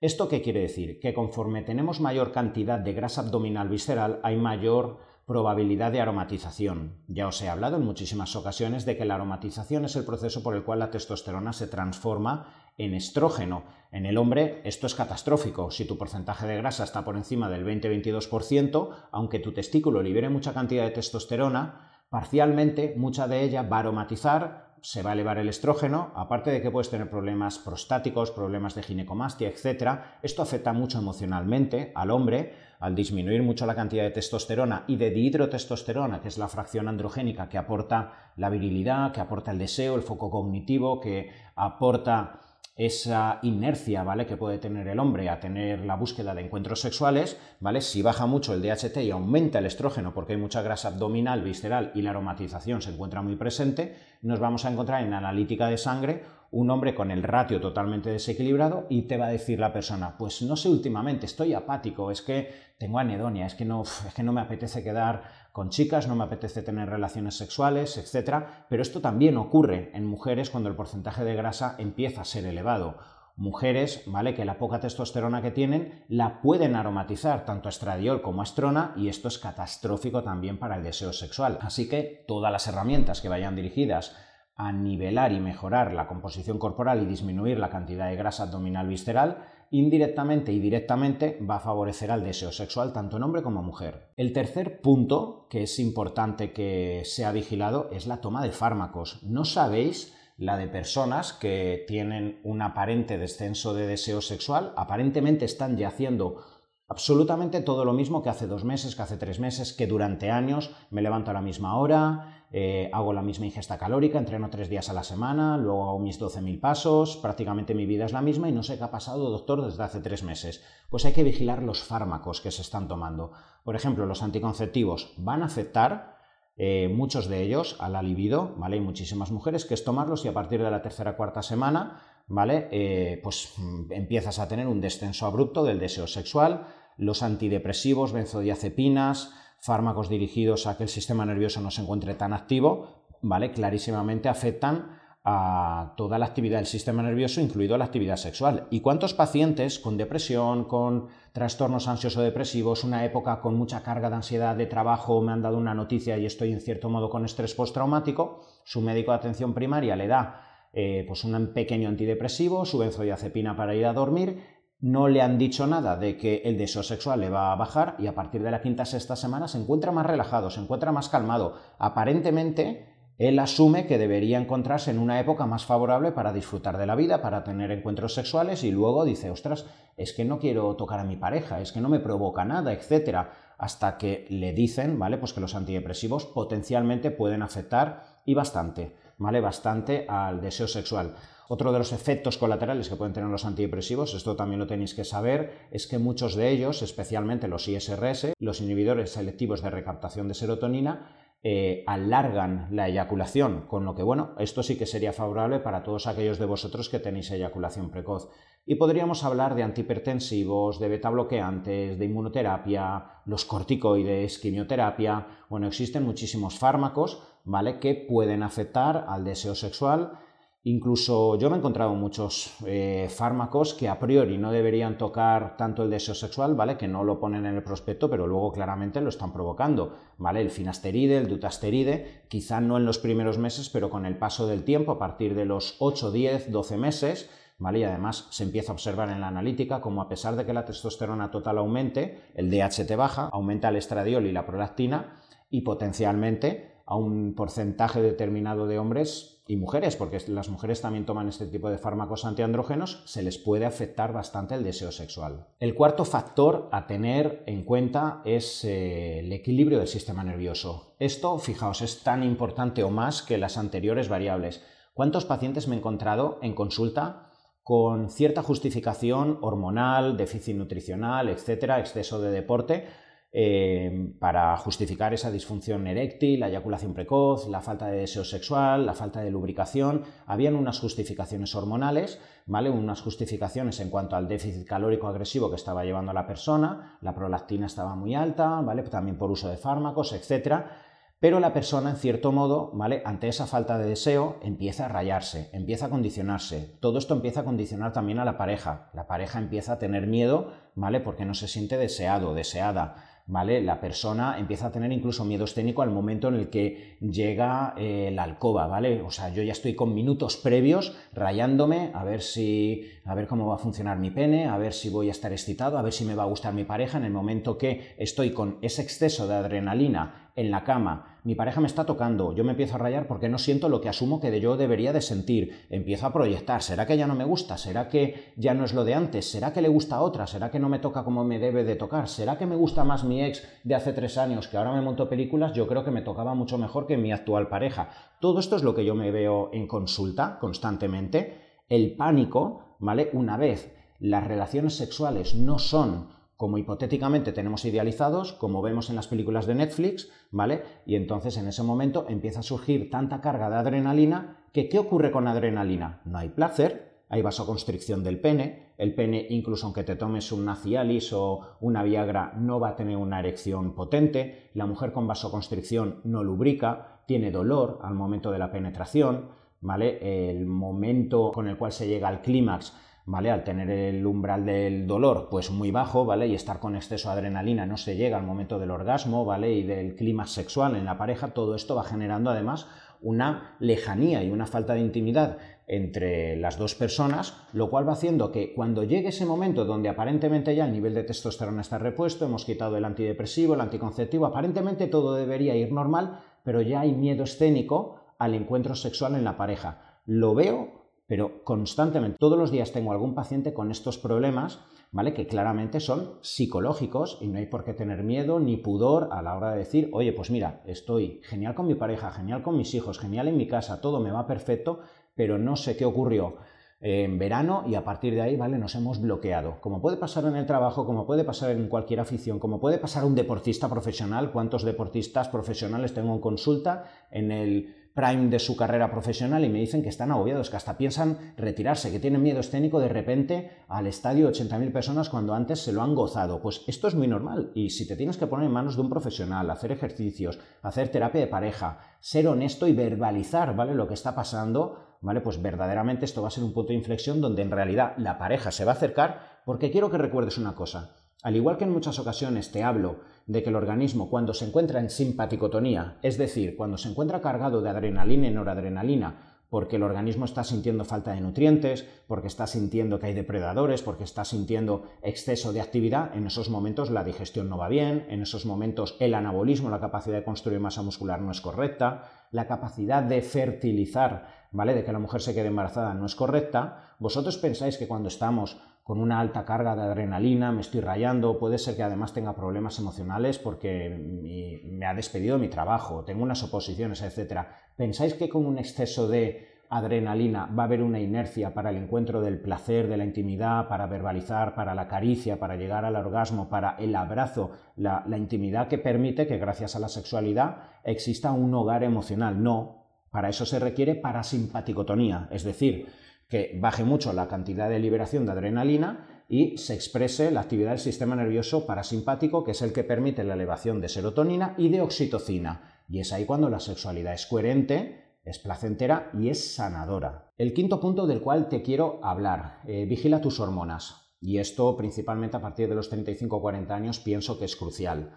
¿Esto 0.00 0.28
qué 0.28 0.42
quiere 0.42 0.60
decir? 0.60 1.00
Que 1.00 1.14
conforme 1.14 1.62
tenemos 1.62 2.00
mayor 2.00 2.30
cantidad 2.30 2.78
de 2.78 2.92
grasa 2.92 3.22
abdominal 3.22 3.68
visceral, 3.68 4.20
hay 4.22 4.36
mayor 4.36 4.98
probabilidad 5.26 5.90
de 5.90 6.00
aromatización. 6.00 7.02
Ya 7.08 7.26
os 7.26 7.42
he 7.42 7.48
hablado 7.48 7.76
en 7.76 7.84
muchísimas 7.84 8.36
ocasiones 8.36 8.86
de 8.86 8.96
que 8.96 9.04
la 9.04 9.16
aromatización 9.16 9.84
es 9.84 9.96
el 9.96 10.04
proceso 10.04 10.44
por 10.44 10.54
el 10.54 10.62
cual 10.62 10.78
la 10.78 10.92
testosterona 10.92 11.52
se 11.52 11.66
transforma 11.66 12.54
en 12.78 12.94
estrógeno. 12.94 13.64
En 13.90 14.06
el 14.06 14.18
hombre 14.18 14.60
esto 14.64 14.86
es 14.86 14.94
catastrófico. 14.94 15.72
Si 15.72 15.84
tu 15.84 15.98
porcentaje 15.98 16.46
de 16.46 16.56
grasa 16.56 16.84
está 16.84 17.04
por 17.04 17.16
encima 17.16 17.50
del 17.50 17.66
20-22%, 17.66 18.90
aunque 19.10 19.40
tu 19.40 19.52
testículo 19.52 20.00
libere 20.00 20.28
mucha 20.28 20.54
cantidad 20.54 20.84
de 20.84 20.92
testosterona, 20.92 22.04
parcialmente 22.08 22.94
mucha 22.96 23.26
de 23.26 23.42
ella 23.42 23.62
va 23.62 23.78
a 23.78 23.80
aromatizar, 23.80 24.76
se 24.80 25.02
va 25.02 25.10
a 25.10 25.14
elevar 25.14 25.38
el 25.38 25.48
estrógeno, 25.48 26.12
aparte 26.14 26.52
de 26.52 26.62
que 26.62 26.70
puedes 26.70 26.90
tener 26.90 27.10
problemas 27.10 27.58
prostáticos, 27.58 28.30
problemas 28.30 28.76
de 28.76 28.84
ginecomastia, 28.84 29.48
etc. 29.48 30.02
Esto 30.22 30.42
afecta 30.42 30.72
mucho 30.72 30.98
emocionalmente 30.98 31.90
al 31.96 32.12
hombre, 32.12 32.54
al 32.80 32.94
disminuir 32.94 33.42
mucho 33.42 33.66
la 33.66 33.74
cantidad 33.74 34.04
de 34.04 34.10
testosterona 34.10 34.84
y 34.86 34.96
de 34.96 35.10
dihidrotestosterona, 35.10 36.20
que 36.20 36.28
es 36.28 36.38
la 36.38 36.48
fracción 36.48 36.88
androgénica 36.88 37.48
que 37.48 37.58
aporta 37.58 38.32
la 38.36 38.50
virilidad, 38.50 39.12
que 39.12 39.20
aporta 39.20 39.50
el 39.50 39.58
deseo, 39.58 39.94
el 39.94 40.02
foco 40.02 40.30
cognitivo, 40.30 41.00
que 41.00 41.30
aporta 41.54 42.40
esa 42.76 43.38
inercia, 43.42 44.04
¿vale? 44.04 44.26
que 44.26 44.36
puede 44.36 44.58
tener 44.58 44.86
el 44.86 44.98
hombre 44.98 45.30
a 45.30 45.40
tener 45.40 45.86
la 45.86 45.96
búsqueda 45.96 46.34
de 46.34 46.42
encuentros 46.42 46.82
sexuales, 46.82 47.40
¿vale? 47.58 47.80
Si 47.80 48.02
baja 48.02 48.26
mucho 48.26 48.52
el 48.52 48.60
DHT 48.60 48.98
y 48.98 49.10
aumenta 49.10 49.60
el 49.60 49.66
estrógeno 49.66 50.12
porque 50.12 50.34
hay 50.34 50.38
mucha 50.38 50.60
grasa 50.60 50.88
abdominal, 50.88 51.40
visceral 51.40 51.90
y 51.94 52.02
la 52.02 52.10
aromatización 52.10 52.82
se 52.82 52.90
encuentra 52.90 53.22
muy 53.22 53.36
presente, 53.36 53.96
nos 54.20 54.40
vamos 54.40 54.66
a 54.66 54.70
encontrar 54.70 55.02
en 55.02 55.14
analítica 55.14 55.68
de 55.68 55.78
sangre 55.78 56.22
un 56.50 56.70
hombre 56.70 56.94
con 56.94 57.10
el 57.10 57.22
ratio 57.22 57.60
totalmente 57.60 58.10
desequilibrado 58.10 58.86
y 58.88 59.02
te 59.02 59.16
va 59.16 59.26
a 59.26 59.30
decir 59.30 59.58
la 59.58 59.72
persona, 59.72 60.16
pues 60.16 60.42
no 60.42 60.56
sé 60.56 60.68
últimamente, 60.68 61.26
estoy 61.26 61.54
apático, 61.54 62.10
es 62.10 62.22
que 62.22 62.52
tengo 62.78 62.98
anedonia, 62.98 63.46
es 63.46 63.54
que 63.54 63.64
no, 63.64 63.82
es 63.82 64.14
que 64.14 64.22
no 64.22 64.32
me 64.32 64.40
apetece 64.40 64.82
quedar 64.82 65.22
con 65.52 65.70
chicas, 65.70 66.06
no 66.06 66.14
me 66.14 66.24
apetece 66.24 66.62
tener 66.62 66.90
relaciones 66.90 67.36
sexuales, 67.36 67.96
etc. 67.96 68.44
Pero 68.68 68.82
esto 68.82 69.00
también 69.00 69.38
ocurre 69.38 69.90
en 69.94 70.06
mujeres 70.06 70.50
cuando 70.50 70.68
el 70.68 70.76
porcentaje 70.76 71.24
de 71.24 71.34
grasa 71.34 71.76
empieza 71.78 72.20
a 72.20 72.26
ser 72.26 72.44
elevado. 72.44 72.98
Mujeres, 73.36 74.02
¿vale? 74.06 74.34
Que 74.34 74.44
la 74.44 74.58
poca 74.58 74.80
testosterona 74.80 75.42
que 75.42 75.50
tienen 75.50 76.04
la 76.08 76.40
pueden 76.40 76.74
aromatizar 76.74 77.44
tanto 77.44 77.68
a 77.68 77.70
estradiol 77.70 78.22
como 78.22 78.40
a 78.40 78.44
estrona 78.44 78.92
y 78.96 79.08
esto 79.08 79.28
es 79.28 79.38
catastrófico 79.38 80.22
también 80.22 80.58
para 80.58 80.76
el 80.76 80.82
deseo 80.82 81.12
sexual. 81.12 81.58
Así 81.62 81.88
que 81.88 82.24
todas 82.26 82.52
las 82.52 82.66
herramientas 82.66 83.20
que 83.20 83.28
vayan 83.28 83.56
dirigidas 83.56 84.14
a 84.56 84.72
nivelar 84.72 85.32
y 85.32 85.40
mejorar 85.40 85.92
la 85.92 86.06
composición 86.06 86.58
corporal 86.58 87.02
y 87.02 87.06
disminuir 87.06 87.58
la 87.58 87.70
cantidad 87.70 88.08
de 88.08 88.16
grasa 88.16 88.44
abdominal 88.44 88.88
visceral, 88.88 89.44
indirectamente 89.70 90.52
y 90.52 90.60
directamente 90.60 91.38
va 91.48 91.56
a 91.56 91.60
favorecer 91.60 92.10
al 92.10 92.24
deseo 92.24 92.52
sexual 92.52 92.92
tanto 92.92 93.16
en 93.16 93.24
hombre 93.24 93.42
como 93.42 93.62
mujer. 93.62 94.12
El 94.16 94.32
tercer 94.32 94.80
punto 94.80 95.46
que 95.50 95.64
es 95.64 95.78
importante 95.78 96.52
que 96.52 97.02
sea 97.04 97.32
vigilado 97.32 97.90
es 97.92 98.06
la 98.06 98.20
toma 98.20 98.42
de 98.42 98.52
fármacos. 98.52 99.22
No 99.22 99.44
sabéis 99.44 100.14
la 100.38 100.56
de 100.56 100.68
personas 100.68 101.32
que 101.32 101.84
tienen 101.88 102.40
un 102.44 102.62
aparente 102.62 103.18
descenso 103.18 103.74
de 103.74 103.86
deseo 103.86 104.20
sexual, 104.20 104.72
aparentemente 104.76 105.44
están 105.44 105.76
ya 105.76 105.88
haciendo 105.88 106.42
absolutamente 106.88 107.60
todo 107.60 107.84
lo 107.84 107.92
mismo 107.92 108.22
que 108.22 108.28
hace 108.28 108.46
dos 108.46 108.64
meses, 108.64 108.94
que 108.94 109.02
hace 109.02 109.16
tres 109.16 109.40
meses, 109.40 109.72
que 109.72 109.86
durante 109.86 110.30
años 110.30 110.70
me 110.90 111.02
levanto 111.02 111.30
a 111.30 111.34
la 111.34 111.40
misma 111.40 111.76
hora, 111.76 112.46
eh, 112.52 112.88
hago 112.92 113.12
la 113.12 113.22
misma 113.22 113.46
ingesta 113.46 113.76
calórica, 113.76 114.18
entreno 114.18 114.50
tres 114.50 114.68
días 114.68 114.88
a 114.88 114.92
la 114.92 115.02
semana, 115.02 115.56
luego 115.56 115.88
hago 115.88 115.98
mis 115.98 116.20
12.000 116.20 116.60
pasos, 116.60 117.16
prácticamente 117.16 117.74
mi 117.74 117.86
vida 117.86 118.04
es 118.04 118.12
la 118.12 118.22
misma 118.22 118.48
y 118.48 118.52
no 118.52 118.62
sé 118.62 118.78
qué 118.78 118.84
ha 118.84 118.90
pasado, 118.90 119.30
doctor, 119.30 119.64
desde 119.64 119.82
hace 119.82 120.00
tres 120.00 120.22
meses. 120.22 120.62
Pues 120.88 121.04
hay 121.04 121.12
que 121.12 121.24
vigilar 121.24 121.62
los 121.62 121.82
fármacos 121.82 122.40
que 122.40 122.52
se 122.52 122.62
están 122.62 122.86
tomando. 122.86 123.32
Por 123.64 123.74
ejemplo, 123.74 124.06
los 124.06 124.22
anticonceptivos 124.22 125.12
van 125.16 125.42
a 125.42 125.46
afectar 125.46 126.16
eh, 126.56 126.88
muchos 126.88 127.28
de 127.28 127.42
ellos 127.42 127.76
a 127.80 127.88
la 127.88 128.02
libido, 128.02 128.54
¿vale? 128.56 128.76
Hay 128.76 128.82
muchísimas 128.82 129.30
mujeres 129.30 129.66
que 129.66 129.74
es 129.74 129.84
tomarlos 129.84 130.24
y 130.24 130.28
a 130.28 130.32
partir 130.32 130.62
de 130.62 130.70
la 130.70 130.80
tercera 130.80 131.10
o 131.10 131.16
cuarta 131.16 131.42
semana, 131.42 132.00
¿vale? 132.26 132.68
Eh, 132.70 133.20
pues 133.22 133.54
mm, 133.56 133.92
empiezas 133.92 134.38
a 134.38 134.48
tener 134.48 134.66
un 134.66 134.80
descenso 134.80 135.26
abrupto 135.26 135.64
del 135.64 135.78
deseo 135.78 136.06
sexual, 136.06 136.66
los 136.96 137.22
antidepresivos, 137.22 138.12
benzodiazepinas, 138.12 139.32
fármacos 139.58 140.08
dirigidos 140.08 140.66
a 140.66 140.76
que 140.76 140.84
el 140.84 140.88
sistema 140.88 141.26
nervioso 141.26 141.60
no 141.60 141.70
se 141.70 141.82
encuentre 141.82 142.14
tan 142.14 142.32
activo, 142.32 143.06
¿vale? 143.22 143.52
Clarísimamente 143.52 144.28
afectan 144.28 144.96
a 145.28 145.94
toda 145.96 146.18
la 146.18 146.26
actividad 146.26 146.58
del 146.58 146.66
sistema 146.66 147.02
nervioso, 147.02 147.40
incluido 147.40 147.76
la 147.76 147.86
actividad 147.86 148.16
sexual. 148.16 148.68
¿Y 148.70 148.80
cuántos 148.80 149.12
pacientes 149.12 149.80
con 149.80 149.96
depresión, 149.96 150.64
con 150.64 151.08
trastornos 151.32 151.88
ansioso-depresivos, 151.88 152.84
una 152.84 153.04
época 153.04 153.40
con 153.40 153.56
mucha 153.56 153.82
carga 153.82 154.08
de 154.08 154.14
ansiedad 154.14 154.54
de 154.54 154.66
trabajo, 154.66 155.20
me 155.20 155.32
han 155.32 155.42
dado 155.42 155.58
una 155.58 155.74
noticia 155.74 156.16
y 156.16 156.26
estoy 156.26 156.52
en 156.52 156.60
cierto 156.60 156.88
modo 156.90 157.10
con 157.10 157.24
estrés 157.24 157.54
postraumático, 157.54 158.44
su 158.62 158.80
médico 158.80 159.10
de 159.10 159.16
atención 159.16 159.52
primaria 159.52 159.96
le 159.96 160.06
da 160.06 160.45
eh, 160.78 161.04
pues 161.08 161.24
un 161.24 161.54
pequeño 161.54 161.88
antidepresivo, 161.88 162.66
su 162.66 162.76
benzodiazepina 162.76 163.56
para 163.56 163.74
ir 163.74 163.86
a 163.86 163.94
dormir 163.94 164.56
no 164.78 165.08
le 165.08 165.22
han 165.22 165.38
dicho 165.38 165.66
nada 165.66 165.96
de 165.96 166.18
que 166.18 166.42
el 166.44 166.58
deseo 166.58 166.82
sexual 166.82 167.20
le 167.20 167.30
va 167.30 167.50
a 167.50 167.56
bajar 167.56 167.96
y 167.98 168.08
a 168.08 168.14
partir 168.14 168.42
de 168.42 168.50
la 168.50 168.60
quinta 168.60 168.84
sexta 168.84 169.16
semana 169.16 169.48
se 169.48 169.58
encuentra 169.58 169.90
más 169.90 170.04
relajado, 170.04 170.50
se 170.50 170.60
encuentra 170.60 170.92
más 170.92 171.08
calmado. 171.08 171.54
Aparentemente, 171.78 172.94
él 173.16 173.38
asume 173.38 173.86
que 173.86 173.96
debería 173.96 174.38
encontrarse 174.38 174.90
en 174.90 174.98
una 174.98 175.18
época 175.18 175.46
más 175.46 175.64
favorable 175.64 176.12
para 176.12 176.34
disfrutar 176.34 176.76
de 176.76 176.84
la 176.84 176.94
vida, 176.94 177.22
para 177.22 177.42
tener 177.42 177.70
encuentros 177.70 178.12
sexuales 178.12 178.62
y 178.62 178.70
luego 178.70 179.06
dice, 179.06 179.30
ostras, 179.30 179.64
es 179.96 180.12
que 180.12 180.26
no 180.26 180.38
quiero 180.38 180.76
tocar 180.76 181.00
a 181.00 181.04
mi 181.04 181.16
pareja, 181.16 181.62
es 181.62 181.72
que 181.72 181.80
no 181.80 181.88
me 181.88 182.00
provoca 182.00 182.44
nada, 182.44 182.74
etcétera, 182.74 183.32
hasta 183.56 183.96
que 183.96 184.26
le 184.28 184.52
dicen, 184.52 184.98
¿vale? 184.98 185.16
Pues 185.16 185.32
que 185.32 185.40
los 185.40 185.54
antidepresivos 185.54 186.26
potencialmente 186.26 187.10
pueden 187.10 187.40
afectar 187.40 188.20
y 188.26 188.34
bastante, 188.34 188.94
¿vale? 189.18 189.40
Bastante 189.40 190.06
al 190.08 190.40
deseo 190.40 190.68
sexual. 190.68 191.14
Otro 191.48 191.72
de 191.72 191.78
los 191.78 191.92
efectos 191.92 192.38
colaterales 192.38 192.88
que 192.88 192.96
pueden 192.96 193.12
tener 193.12 193.30
los 193.30 193.44
antidepresivos, 193.44 194.14
esto 194.14 194.34
también 194.34 194.58
lo 194.58 194.66
tenéis 194.66 194.94
que 194.94 195.04
saber, 195.04 195.68
es 195.70 195.86
que 195.86 195.98
muchos 195.98 196.34
de 196.34 196.50
ellos, 196.50 196.82
especialmente 196.82 197.46
los 197.46 197.68
ISRS, 197.68 198.32
los 198.40 198.60
inhibidores 198.60 199.12
selectivos 199.12 199.62
de 199.62 199.70
recaptación 199.70 200.26
de 200.26 200.34
serotonina, 200.34 201.25
eh, 201.48 201.84
alargan 201.86 202.66
la 202.72 202.88
eyaculación, 202.88 203.68
con 203.68 203.84
lo 203.84 203.94
que, 203.94 204.02
bueno, 204.02 204.34
esto 204.40 204.64
sí 204.64 204.76
que 204.76 204.84
sería 204.84 205.12
favorable 205.12 205.60
para 205.60 205.84
todos 205.84 206.08
aquellos 206.08 206.40
de 206.40 206.46
vosotros 206.46 206.88
que 206.88 206.98
tenéis 206.98 207.30
eyaculación 207.30 207.88
precoz. 207.88 208.28
Y 208.66 208.74
podríamos 208.74 209.22
hablar 209.22 209.54
de 209.54 209.62
antihipertensivos, 209.62 210.80
de 210.80 210.88
beta 210.88 211.08
bloqueantes, 211.08 212.00
de 212.00 212.04
inmunoterapia, 212.04 213.22
los 213.26 213.44
corticoides, 213.44 214.40
quimioterapia. 214.40 215.24
Bueno, 215.48 215.68
existen 215.68 216.02
muchísimos 216.02 216.58
fármacos, 216.58 217.22
¿vale? 217.44 217.78
Que 217.78 217.94
pueden 217.94 218.42
afectar 218.42 219.06
al 219.08 219.22
deseo 219.22 219.54
sexual 219.54 220.18
Incluso 220.66 221.38
yo 221.38 221.48
me 221.48 221.54
he 221.54 221.58
encontrado 221.60 221.94
muchos 221.94 222.56
eh, 222.66 223.06
fármacos 223.08 223.72
que 223.72 223.88
a 223.88 224.00
priori 224.00 224.36
no 224.36 224.50
deberían 224.50 224.98
tocar 224.98 225.56
tanto 225.56 225.84
el 225.84 225.90
deseo 225.90 226.16
sexual, 226.16 226.56
¿vale? 226.56 226.76
Que 226.76 226.88
no 226.88 227.04
lo 227.04 227.20
ponen 227.20 227.46
en 227.46 227.54
el 227.54 227.62
prospecto, 227.62 228.10
pero 228.10 228.26
luego 228.26 228.50
claramente 228.50 229.00
lo 229.00 229.10
están 229.10 229.32
provocando, 229.32 229.96
¿vale? 230.18 230.40
El 230.40 230.50
finasteride, 230.50 231.18
el 231.18 231.28
dutasteride, 231.28 232.24
quizá 232.26 232.60
no 232.60 232.78
en 232.78 232.84
los 232.84 232.98
primeros 232.98 233.38
meses, 233.38 233.70
pero 233.70 233.90
con 233.90 234.06
el 234.06 234.18
paso 234.18 234.48
del 234.48 234.64
tiempo, 234.64 234.90
a 234.90 234.98
partir 234.98 235.36
de 235.36 235.44
los 235.44 235.76
8, 235.78 236.10
10, 236.10 236.50
12 236.50 236.76
meses, 236.78 237.30
¿vale? 237.58 237.78
Y 237.78 237.84
además 237.84 238.26
se 238.30 238.42
empieza 238.42 238.72
a 238.72 238.74
observar 238.74 239.08
en 239.10 239.20
la 239.20 239.28
analítica 239.28 239.80
como 239.80 240.02
a 240.02 240.08
pesar 240.08 240.34
de 240.34 240.46
que 240.46 240.52
la 240.52 240.64
testosterona 240.64 241.30
total 241.30 241.58
aumente, 241.58 242.22
el 242.34 242.50
DHT 242.50 242.96
baja, 242.96 243.28
aumenta 243.32 243.68
el 243.68 243.76
estradiol 243.76 244.26
y 244.26 244.32
la 244.32 244.46
prolactina 244.46 245.14
y 245.48 245.60
potencialmente 245.60 246.82
a 246.86 246.96
un 246.96 247.36
porcentaje 247.36 248.02
determinado 248.02 248.66
de 248.66 248.80
hombres 248.80 249.35
y 249.48 249.56
mujeres, 249.56 249.94
porque 249.94 250.18
las 250.28 250.48
mujeres 250.48 250.80
también 250.80 251.06
toman 251.06 251.28
este 251.28 251.46
tipo 251.46 251.70
de 251.70 251.78
fármacos 251.78 252.24
antiandrógenos, 252.24 253.02
se 253.06 253.22
les 253.22 253.38
puede 253.38 253.64
afectar 253.64 254.12
bastante 254.12 254.56
el 254.56 254.64
deseo 254.64 254.90
sexual. 254.90 255.46
El 255.60 255.74
cuarto 255.74 256.04
factor 256.04 256.68
a 256.72 256.86
tener 256.86 257.44
en 257.46 257.64
cuenta 257.64 258.22
es 258.24 258.64
eh, 258.64 259.20
el 259.20 259.32
equilibrio 259.32 259.78
del 259.78 259.86
sistema 259.86 260.24
nervioso. 260.24 260.96
Esto, 260.98 261.38
fijaos, 261.38 261.80
es 261.82 262.02
tan 262.02 262.24
importante 262.24 262.82
o 262.82 262.90
más 262.90 263.22
que 263.22 263.38
las 263.38 263.56
anteriores 263.56 264.08
variables. 264.08 264.64
¿Cuántos 264.94 265.24
pacientes 265.24 265.68
me 265.68 265.76
he 265.76 265.78
encontrado 265.78 266.38
en 266.42 266.54
consulta 266.54 267.30
con 267.62 268.10
cierta 268.10 268.42
justificación 268.42 269.38
hormonal, 269.42 270.16
déficit 270.16 270.56
nutricional, 270.56 271.28
etcétera, 271.28 271.78
exceso 271.78 272.20
de 272.20 272.30
deporte? 272.30 272.86
Eh, 273.32 274.14
para 274.18 274.56
justificar 274.56 275.12
esa 275.12 275.30
disfunción 275.30 275.86
eréctil, 275.86 276.40
la 276.40 276.48
eyaculación 276.48 276.94
precoz, 276.94 277.48
la 277.48 277.60
falta 277.60 277.86
de 277.88 277.98
deseo 277.98 278.24
sexual, 278.24 278.86
la 278.86 278.94
falta 278.94 279.20
de 279.20 279.30
lubricación. 279.30 280.04
Habían 280.26 280.54
unas 280.54 280.80
justificaciones 280.80 281.54
hormonales, 281.54 282.20
¿vale? 282.46 282.70
Unas 282.70 283.02
justificaciones 283.02 283.80
en 283.80 283.90
cuanto 283.90 284.16
al 284.16 284.28
déficit 284.28 284.66
calórico 284.66 285.08
agresivo 285.08 285.50
que 285.50 285.56
estaba 285.56 285.84
llevando 285.84 286.12
la 286.12 286.26
persona, 286.26 286.98
la 287.02 287.14
prolactina 287.14 287.66
estaba 287.66 287.94
muy 287.94 288.14
alta, 288.14 288.60
¿vale? 288.62 288.82
También 288.84 289.18
por 289.18 289.30
uso 289.30 289.50
de 289.50 289.58
fármacos, 289.58 290.12
etcétera. 290.12 290.84
Pero 291.18 291.40
la 291.40 291.54
persona, 291.54 291.90
en 291.90 291.96
cierto 291.96 292.30
modo, 292.30 292.70
¿vale? 292.74 293.02
Ante 293.06 293.28
esa 293.28 293.46
falta 293.46 293.78
de 293.78 293.86
deseo, 293.86 294.36
empieza 294.42 294.84
a 294.84 294.88
rayarse, 294.88 295.48
empieza 295.54 295.86
a 295.86 295.88
condicionarse. 295.88 296.76
Todo 296.80 296.98
esto 296.98 297.14
empieza 297.14 297.40
a 297.40 297.44
condicionar 297.44 297.94
también 297.94 298.18
a 298.18 298.24
la 298.26 298.36
pareja. 298.36 298.90
La 298.92 299.06
pareja 299.06 299.38
empieza 299.38 299.72
a 299.72 299.78
tener 299.78 300.06
miedo, 300.06 300.52
¿vale? 300.74 301.00
Porque 301.00 301.24
no 301.24 301.32
se 301.32 301.48
siente 301.48 301.78
deseado, 301.78 302.34
deseada. 302.34 302.96
¿Vale? 303.26 303.60
La 303.60 303.80
persona 303.80 304.38
empieza 304.38 304.66
a 304.66 304.72
tener 304.72 304.92
incluso 304.92 305.24
miedo 305.24 305.44
escénico 305.44 305.82
al 305.82 305.90
momento 305.90 306.28
en 306.28 306.34
el 306.34 306.48
que 306.48 306.96
llega 307.00 307.74
eh, 307.76 308.10
la 308.12 308.22
alcoba, 308.22 308.66
¿vale? 308.66 309.02
O 309.02 309.10
sea, 309.10 309.30
yo 309.30 309.42
ya 309.42 309.52
estoy 309.52 309.74
con 309.74 309.94
minutos 309.94 310.36
previos 310.36 310.96
rayándome 311.12 311.90
a 311.94 312.04
ver 312.04 312.22
si, 312.22 312.88
a 313.04 313.14
ver 313.14 313.26
cómo 313.26 313.46
va 313.46 313.56
a 313.56 313.58
funcionar 313.58 313.98
mi 313.98 314.10
pene, 314.10 314.46
a 314.46 314.58
ver 314.58 314.72
si 314.72 314.90
voy 314.90 315.08
a 315.08 315.12
estar 315.12 315.32
excitado, 315.32 315.78
a 315.78 315.82
ver 315.82 315.92
si 315.92 316.04
me 316.04 316.14
va 316.14 316.22
a 316.22 316.26
gustar 316.26 316.54
mi 316.54 316.64
pareja 316.64 316.98
en 316.98 317.04
el 317.04 317.12
momento 317.12 317.58
que 317.58 317.94
estoy 317.98 318.30
con 318.30 318.58
ese 318.62 318.82
exceso 318.82 319.26
de 319.26 319.34
adrenalina 319.34 320.25
en 320.36 320.50
la 320.50 320.64
cama, 320.64 321.18
mi 321.24 321.34
pareja 321.34 321.60
me 321.60 321.66
está 321.66 321.84
tocando, 321.84 322.32
yo 322.34 322.44
me 322.44 322.52
empiezo 322.52 322.76
a 322.76 322.78
rayar 322.78 323.08
porque 323.08 323.28
no 323.28 323.38
siento 323.38 323.68
lo 323.68 323.80
que 323.80 323.88
asumo 323.88 324.20
que 324.20 324.40
yo 324.40 324.56
debería 324.56 324.92
de 324.92 325.00
sentir, 325.00 325.66
empiezo 325.70 326.06
a 326.06 326.12
proyectar, 326.12 326.62
¿será 326.62 326.86
que 326.86 326.96
ya 326.96 327.08
no 327.08 327.16
me 327.16 327.24
gusta? 327.24 327.58
¿Será 327.58 327.88
que 327.88 328.32
ya 328.36 328.54
no 328.54 328.64
es 328.64 328.74
lo 328.74 328.84
de 328.84 328.94
antes? 328.94 329.28
¿Será 329.28 329.52
que 329.52 329.60
le 329.60 329.68
gusta 329.68 329.96
a 329.96 330.02
otra? 330.02 330.26
¿Será 330.26 330.50
que 330.50 330.60
no 330.60 330.68
me 330.68 330.78
toca 330.78 331.02
como 331.02 331.24
me 331.24 331.40
debe 331.40 331.64
de 331.64 331.74
tocar? 331.74 332.08
¿Será 332.08 332.38
que 332.38 332.46
me 332.46 332.54
gusta 332.54 332.84
más 332.84 333.02
mi 333.02 333.24
ex 333.24 333.42
de 333.64 333.74
hace 333.74 333.92
tres 333.92 334.18
años 334.18 334.46
que 334.46 334.56
ahora 334.56 334.72
me 334.72 334.82
monto 334.82 335.08
películas? 335.08 335.52
Yo 335.52 335.66
creo 335.66 335.84
que 335.84 335.90
me 335.90 336.02
tocaba 336.02 336.34
mucho 336.34 336.58
mejor 336.58 336.86
que 336.86 336.96
mi 336.96 337.10
actual 337.10 337.48
pareja. 337.48 337.88
Todo 338.20 338.38
esto 338.38 338.54
es 338.54 338.62
lo 338.62 338.74
que 338.74 338.84
yo 338.84 338.94
me 338.94 339.10
veo 339.10 339.50
en 339.52 339.66
consulta 339.66 340.38
constantemente. 340.38 341.64
El 341.68 341.96
pánico, 341.96 342.76
¿vale? 342.78 343.10
Una 343.14 343.36
vez 343.36 343.74
las 343.98 344.26
relaciones 344.26 344.74
sexuales 344.74 345.34
no 345.34 345.58
son 345.58 346.08
como 346.36 346.58
hipotéticamente 346.58 347.32
tenemos 347.32 347.64
idealizados, 347.64 348.32
como 348.34 348.60
vemos 348.62 348.90
en 348.90 348.96
las 348.96 349.08
películas 349.08 349.46
de 349.46 349.54
Netflix, 349.54 350.10
¿vale? 350.30 350.62
Y 350.84 350.96
entonces 350.96 351.36
en 351.38 351.48
ese 351.48 351.62
momento 351.62 352.06
empieza 352.08 352.40
a 352.40 352.44
surgir 352.44 352.90
tanta 352.90 353.20
carga 353.20 353.48
de 353.48 353.56
adrenalina 353.56 354.44
que 354.52 354.68
¿qué 354.68 354.78
ocurre 354.78 355.10
con 355.10 355.28
adrenalina? 355.28 356.02
No 356.04 356.18
hay 356.18 356.28
placer, 356.28 357.02
hay 357.08 357.22
vasoconstricción 357.22 358.02
del 358.02 358.20
pene, 358.20 358.74
el 358.78 358.94
pene 358.94 359.26
incluso 359.30 359.66
aunque 359.66 359.84
te 359.84 359.96
tomes 359.96 360.32
un 360.32 360.54
Cialis 360.56 361.12
o 361.12 361.56
una 361.60 361.82
Viagra 361.82 362.34
no 362.36 362.60
va 362.60 362.70
a 362.70 362.76
tener 362.76 362.96
una 362.96 363.20
erección 363.20 363.74
potente, 363.74 364.50
la 364.54 364.66
mujer 364.66 364.92
con 364.92 365.06
vasoconstricción 365.06 366.00
no 366.04 366.22
lubrica, 366.22 367.02
tiene 367.06 367.30
dolor 367.30 367.78
al 367.82 367.94
momento 367.94 368.30
de 368.30 368.38
la 368.38 368.50
penetración, 368.50 369.30
¿vale? 369.60 370.30
El 370.30 370.46
momento 370.46 371.30
con 371.32 371.46
el 371.48 371.56
cual 371.56 371.72
se 371.72 371.86
llega 371.86 372.08
al 372.08 372.20
clímax 372.20 372.74
¿vale? 373.06 373.30
Al 373.30 373.44
tener 373.44 373.70
el 373.70 374.04
umbral 374.04 374.44
del 374.44 374.86
dolor 374.86 375.28
pues 375.30 375.50
muy 375.50 375.70
bajo, 375.70 376.04
¿vale? 376.04 376.26
Y 376.26 376.34
estar 376.34 376.58
con 376.58 376.76
exceso 376.76 377.08
de 377.08 377.14
adrenalina 377.14 377.64
no 377.64 377.76
se 377.76 377.96
llega 377.96 378.18
al 378.18 378.26
momento 378.26 378.58
del 378.58 378.72
orgasmo, 378.72 379.24
¿vale? 379.24 379.52
Y 379.52 379.62
del 379.62 379.94
clima 379.94 380.26
sexual 380.26 380.76
en 380.76 380.84
la 380.84 380.98
pareja, 380.98 381.28
todo 381.28 381.54
esto 381.54 381.76
va 381.76 381.84
generando 381.84 382.30
además 382.30 382.66
una 383.00 383.56
lejanía 383.60 384.24
y 384.24 384.30
una 384.30 384.46
falta 384.46 384.74
de 384.74 384.80
intimidad 384.80 385.38
entre 385.68 386.36
las 386.36 386.58
dos 386.58 386.74
personas, 386.74 387.34
lo 387.52 387.70
cual 387.70 387.88
va 387.88 387.92
haciendo 387.92 388.32
que 388.32 388.52
cuando 388.54 388.84
llegue 388.84 389.08
ese 389.08 389.26
momento 389.26 389.64
donde 389.64 389.88
aparentemente 389.88 390.54
ya 390.54 390.64
el 390.64 390.72
nivel 390.72 390.94
de 390.94 391.04
testosterona 391.04 391.60
está 391.60 391.78
repuesto, 391.78 392.24
hemos 392.24 392.44
quitado 392.44 392.76
el 392.76 392.84
antidepresivo, 392.84 393.54
el 393.54 393.60
anticonceptivo, 393.60 394.26
aparentemente 394.26 394.86
todo 394.86 395.14
debería 395.14 395.56
ir 395.56 395.72
normal, 395.72 396.20
pero 396.44 396.60
ya 396.60 396.80
hay 396.80 396.92
miedo 396.92 397.24
escénico 397.24 398.00
al 398.18 398.34
encuentro 398.34 398.74
sexual 398.74 399.14
en 399.14 399.24
la 399.24 399.36
pareja. 399.36 400.00
Lo 400.06 400.34
veo 400.34 400.85
pero 401.06 401.44
constantemente, 401.44 402.18
todos 402.18 402.38
los 402.38 402.50
días 402.50 402.72
tengo 402.72 402.92
algún 402.92 403.14
paciente 403.14 403.54
con 403.54 403.70
estos 403.70 403.98
problemas, 403.98 404.60
¿vale? 404.90 405.14
Que 405.14 405.26
claramente 405.26 405.80
son 405.80 406.18
psicológicos 406.20 407.18
y 407.20 407.28
no 407.28 407.38
hay 407.38 407.46
por 407.46 407.64
qué 407.64 407.74
tener 407.74 408.02
miedo 408.02 408.40
ni 408.40 408.56
pudor 408.56 409.08
a 409.12 409.22
la 409.22 409.36
hora 409.36 409.52
de 409.52 409.58
decir, 409.58 409.88
oye, 409.92 410.12
pues 410.12 410.30
mira, 410.30 410.62
estoy 410.66 411.20
genial 411.24 411.54
con 411.54 411.66
mi 411.66 411.74
pareja, 411.74 412.10
genial 412.10 412.42
con 412.42 412.56
mis 412.56 412.74
hijos, 412.74 412.98
genial 412.98 413.28
en 413.28 413.36
mi 413.36 413.46
casa, 413.46 413.80
todo 413.80 414.00
me 414.00 414.10
va 414.10 414.26
perfecto, 414.26 414.80
pero 415.14 415.38
no 415.38 415.56
sé 415.56 415.76
qué 415.76 415.84
ocurrió 415.84 416.36
en 416.80 417.18
verano 417.18 417.64
y 417.66 417.74
a 417.74 417.84
partir 417.84 418.14
de 418.14 418.20
ahí, 418.20 418.36
¿vale? 418.36 418.58
Nos 418.58 418.74
hemos 418.74 419.00
bloqueado. 419.00 419.60
Como 419.60 419.80
puede 419.80 419.96
pasar 419.96 420.24
en 420.26 420.36
el 420.36 420.46
trabajo, 420.46 420.84
como 420.84 421.06
puede 421.06 421.24
pasar 421.24 421.50
en 421.50 421.68
cualquier 421.68 422.00
afición, 422.00 422.38
como 422.38 422.60
puede 422.60 422.78
pasar 422.78 423.04
un 423.04 423.14
deportista 423.14 423.68
profesional, 423.68 424.30
¿cuántos 424.30 424.62
deportistas 424.62 425.28
profesionales 425.28 425.94
tengo 425.94 426.14
en 426.14 426.20
consulta 426.20 426.84
en 427.10 427.32
el 427.32 427.74
prime 427.96 428.28
de 428.28 428.38
su 428.38 428.56
carrera 428.56 428.90
profesional 428.90 429.42
y 429.42 429.48
me 429.48 429.58
dicen 429.58 429.82
que 429.82 429.88
están 429.88 430.10
agobiados, 430.10 430.50
que 430.50 430.56
hasta 430.58 430.76
piensan 430.76 431.32
retirarse, 431.38 431.90
que 431.90 431.98
tienen 431.98 432.22
miedo 432.22 432.40
escénico 432.40 432.78
de 432.78 432.90
repente 432.90 433.50
al 433.68 433.86
estadio 433.86 434.30
80.000 434.30 434.70
personas 434.70 435.08
cuando 435.08 435.32
antes 435.32 435.60
se 435.60 435.72
lo 435.72 435.82
han 435.82 435.94
gozado. 435.94 436.42
Pues 436.42 436.62
esto 436.66 436.88
es 436.88 436.94
muy 436.94 437.08
normal 437.08 437.52
y 437.54 437.70
si 437.70 437.88
te 437.88 437.96
tienes 437.96 438.18
que 438.18 438.26
poner 438.26 438.46
en 438.46 438.52
manos 438.52 438.76
de 438.76 438.82
un 438.82 438.90
profesional, 438.90 439.50
hacer 439.50 439.72
ejercicios, 439.72 440.38
hacer 440.60 440.90
terapia 440.90 441.22
de 441.22 441.26
pareja, 441.26 441.78
ser 441.98 442.28
honesto 442.28 442.68
y 442.68 442.74
verbalizar, 442.74 443.56
¿vale? 443.56 443.74
Lo 443.74 443.88
que 443.88 443.94
está 443.94 444.14
pasando, 444.14 444.98
¿vale? 445.00 445.22
Pues 445.22 445.40
verdaderamente 445.40 446.04
esto 446.04 446.20
va 446.20 446.28
a 446.28 446.32
ser 446.32 446.44
un 446.44 446.52
punto 446.52 446.68
de 446.68 446.78
inflexión 446.78 447.22
donde 447.22 447.40
en 447.40 447.50
realidad 447.50 447.94
la 447.96 448.18
pareja 448.18 448.50
se 448.50 448.66
va 448.66 448.72
a 448.72 448.74
acercar 448.74 449.40
porque 449.46 449.70
quiero 449.70 449.90
que 449.90 449.96
recuerdes 449.96 450.36
una 450.36 450.54
cosa. 450.54 451.05
Al 451.26 451.34
igual 451.34 451.58
que 451.58 451.64
en 451.64 451.72
muchas 451.72 451.98
ocasiones 451.98 452.52
te 452.52 452.62
hablo 452.62 453.00
de 453.26 453.42
que 453.42 453.48
el 453.48 453.56
organismo 453.56 454.08
cuando 454.08 454.32
se 454.32 454.44
encuentra 454.44 454.78
en 454.78 454.90
simpaticotonía, 454.90 455.98
es 456.02 456.18
decir, 456.18 456.54
cuando 456.56 456.78
se 456.78 456.88
encuentra 456.88 457.20
cargado 457.20 457.62
de 457.62 457.68
adrenalina 457.68 458.28
y 458.28 458.30
noradrenalina, 458.30 459.40
porque 459.50 459.74
el 459.74 459.82
organismo 459.82 460.24
está 460.24 460.44
sintiendo 460.44 460.84
falta 460.84 461.14
de 461.14 461.20
nutrientes, 461.20 461.84
porque 462.06 462.28
está 462.28 462.46
sintiendo 462.46 463.00
que 463.00 463.06
hay 463.06 463.14
depredadores, 463.14 463.82
porque 463.82 464.04
está 464.04 464.24
sintiendo 464.24 464.84
exceso 465.02 465.52
de 465.52 465.60
actividad, 465.60 466.16
en 466.16 466.28
esos 466.28 466.48
momentos 466.48 466.92
la 466.92 467.02
digestión 467.02 467.48
no 467.48 467.58
va 467.58 467.68
bien, 467.68 468.06
en 468.08 468.22
esos 468.22 468.46
momentos 468.46 468.96
el 469.00 469.12
anabolismo, 469.12 469.68
la 469.68 469.80
capacidad 469.80 470.18
de 470.18 470.24
construir 470.24 470.60
masa 470.60 470.82
muscular 470.82 471.20
no 471.20 471.32
es 471.32 471.40
correcta, 471.40 472.04
la 472.30 472.46
capacidad 472.46 473.02
de 473.02 473.20
fertilizar, 473.22 474.28
¿vale? 474.52 474.74
De 474.74 474.84
que 474.84 474.92
la 474.92 475.00
mujer 475.00 475.20
se 475.20 475.34
quede 475.34 475.48
embarazada 475.48 475.92
no 475.92 476.06
es 476.06 476.14
correcta. 476.14 476.94
Vosotros 477.00 477.36
pensáis 477.36 477.78
que 477.78 477.88
cuando 477.88 478.06
estamos 478.06 478.58
con 478.86 479.00
una 479.00 479.18
alta 479.18 479.44
carga 479.44 479.74
de 479.74 479.82
adrenalina, 479.82 480.52
me 480.52 480.60
estoy 480.60 480.80
rayando, 480.80 481.40
puede 481.40 481.58
ser 481.58 481.74
que 481.74 481.82
además 481.82 482.12
tenga 482.12 482.36
problemas 482.36 482.78
emocionales 482.78 483.36
porque 483.36 483.90
me 483.90 484.86
ha 484.86 484.94
despedido 484.94 485.38
mi 485.38 485.48
trabajo, 485.48 486.04
tengo 486.04 486.22
unas 486.22 486.44
oposiciones, 486.44 487.02
etc. 487.02 487.40
¿Pensáis 487.76 488.14
que 488.14 488.28
con 488.28 488.46
un 488.46 488.58
exceso 488.58 489.08
de 489.08 489.56
adrenalina, 489.70 490.46
va 490.46 490.62
a 490.62 490.66
haber 490.66 490.82
una 490.82 491.00
inercia 491.00 491.52
para 491.52 491.70
el 491.70 491.78
encuentro 491.78 492.20
del 492.20 492.38
placer, 492.38 492.86
de 492.86 492.96
la 492.96 493.04
intimidad, 493.04 493.66
para 493.66 493.88
verbalizar, 493.88 494.54
para 494.54 494.72
la 494.72 494.86
caricia, 494.86 495.40
para 495.40 495.56
llegar 495.56 495.84
al 495.84 495.96
orgasmo, 495.96 496.48
para 496.48 496.76
el 496.78 496.94
abrazo, 496.94 497.50
la, 497.74 498.04
intimidad 498.16 498.68
que 498.68 498.78
permite 498.78 499.26
que 499.26 499.38
gracias 499.38 499.74
a 499.74 499.80
la 499.80 499.88
sexualidad 499.88 500.58
exista 500.84 501.32
un 501.32 501.52
hogar 501.54 501.82
emocional. 501.82 502.40
No, 502.40 502.84
para 503.10 503.30
eso 503.30 503.46
se 503.46 503.58
requiere 503.58 503.96
parasimpaticotonía, 503.96 505.26
es 505.32 505.42
decir, 505.42 505.88
que 506.28 506.58
baje 506.60 506.84
mucho 506.84 507.12
la 507.12 507.28
cantidad 507.28 507.68
de 507.68 507.78
liberación 507.78 508.26
de 508.26 508.32
adrenalina 508.32 509.24
y 509.28 509.58
se 509.58 509.74
exprese 509.74 510.30
la 510.30 510.40
actividad 510.40 510.70
del 510.70 510.78
sistema 510.78 511.16
nervioso 511.16 511.66
parasimpático, 511.66 512.44
que 512.44 512.52
es 512.52 512.62
el 512.62 512.72
que 512.72 512.84
permite 512.84 513.24
la 513.24 513.34
elevación 513.34 513.80
de 513.80 513.88
serotonina 513.88 514.54
y 514.56 514.68
de 514.68 514.80
oxitocina. 514.80 515.82
Y 515.88 516.00
es 516.00 516.12
ahí 516.12 516.24
cuando 516.24 516.48
la 516.48 516.60
sexualidad 516.60 517.14
es 517.14 517.26
coherente, 517.26 518.18
es 518.24 518.38
placentera 518.38 519.10
y 519.14 519.28
es 519.28 519.54
sanadora. 519.54 520.32
El 520.36 520.52
quinto 520.52 520.80
punto 520.80 521.06
del 521.06 521.20
cual 521.20 521.48
te 521.48 521.62
quiero 521.62 522.00
hablar, 522.02 522.60
eh, 522.66 522.84
vigila 522.86 523.20
tus 523.20 523.40
hormonas. 523.40 524.14
Y 524.20 524.38
esto 524.38 524.76
principalmente 524.76 525.36
a 525.36 525.42
partir 525.42 525.68
de 525.68 525.74
los 525.74 525.92
35-40 525.92 526.70
años 526.70 526.98
pienso 526.98 527.38
que 527.38 527.44
es 527.44 527.54
crucial. 527.54 528.12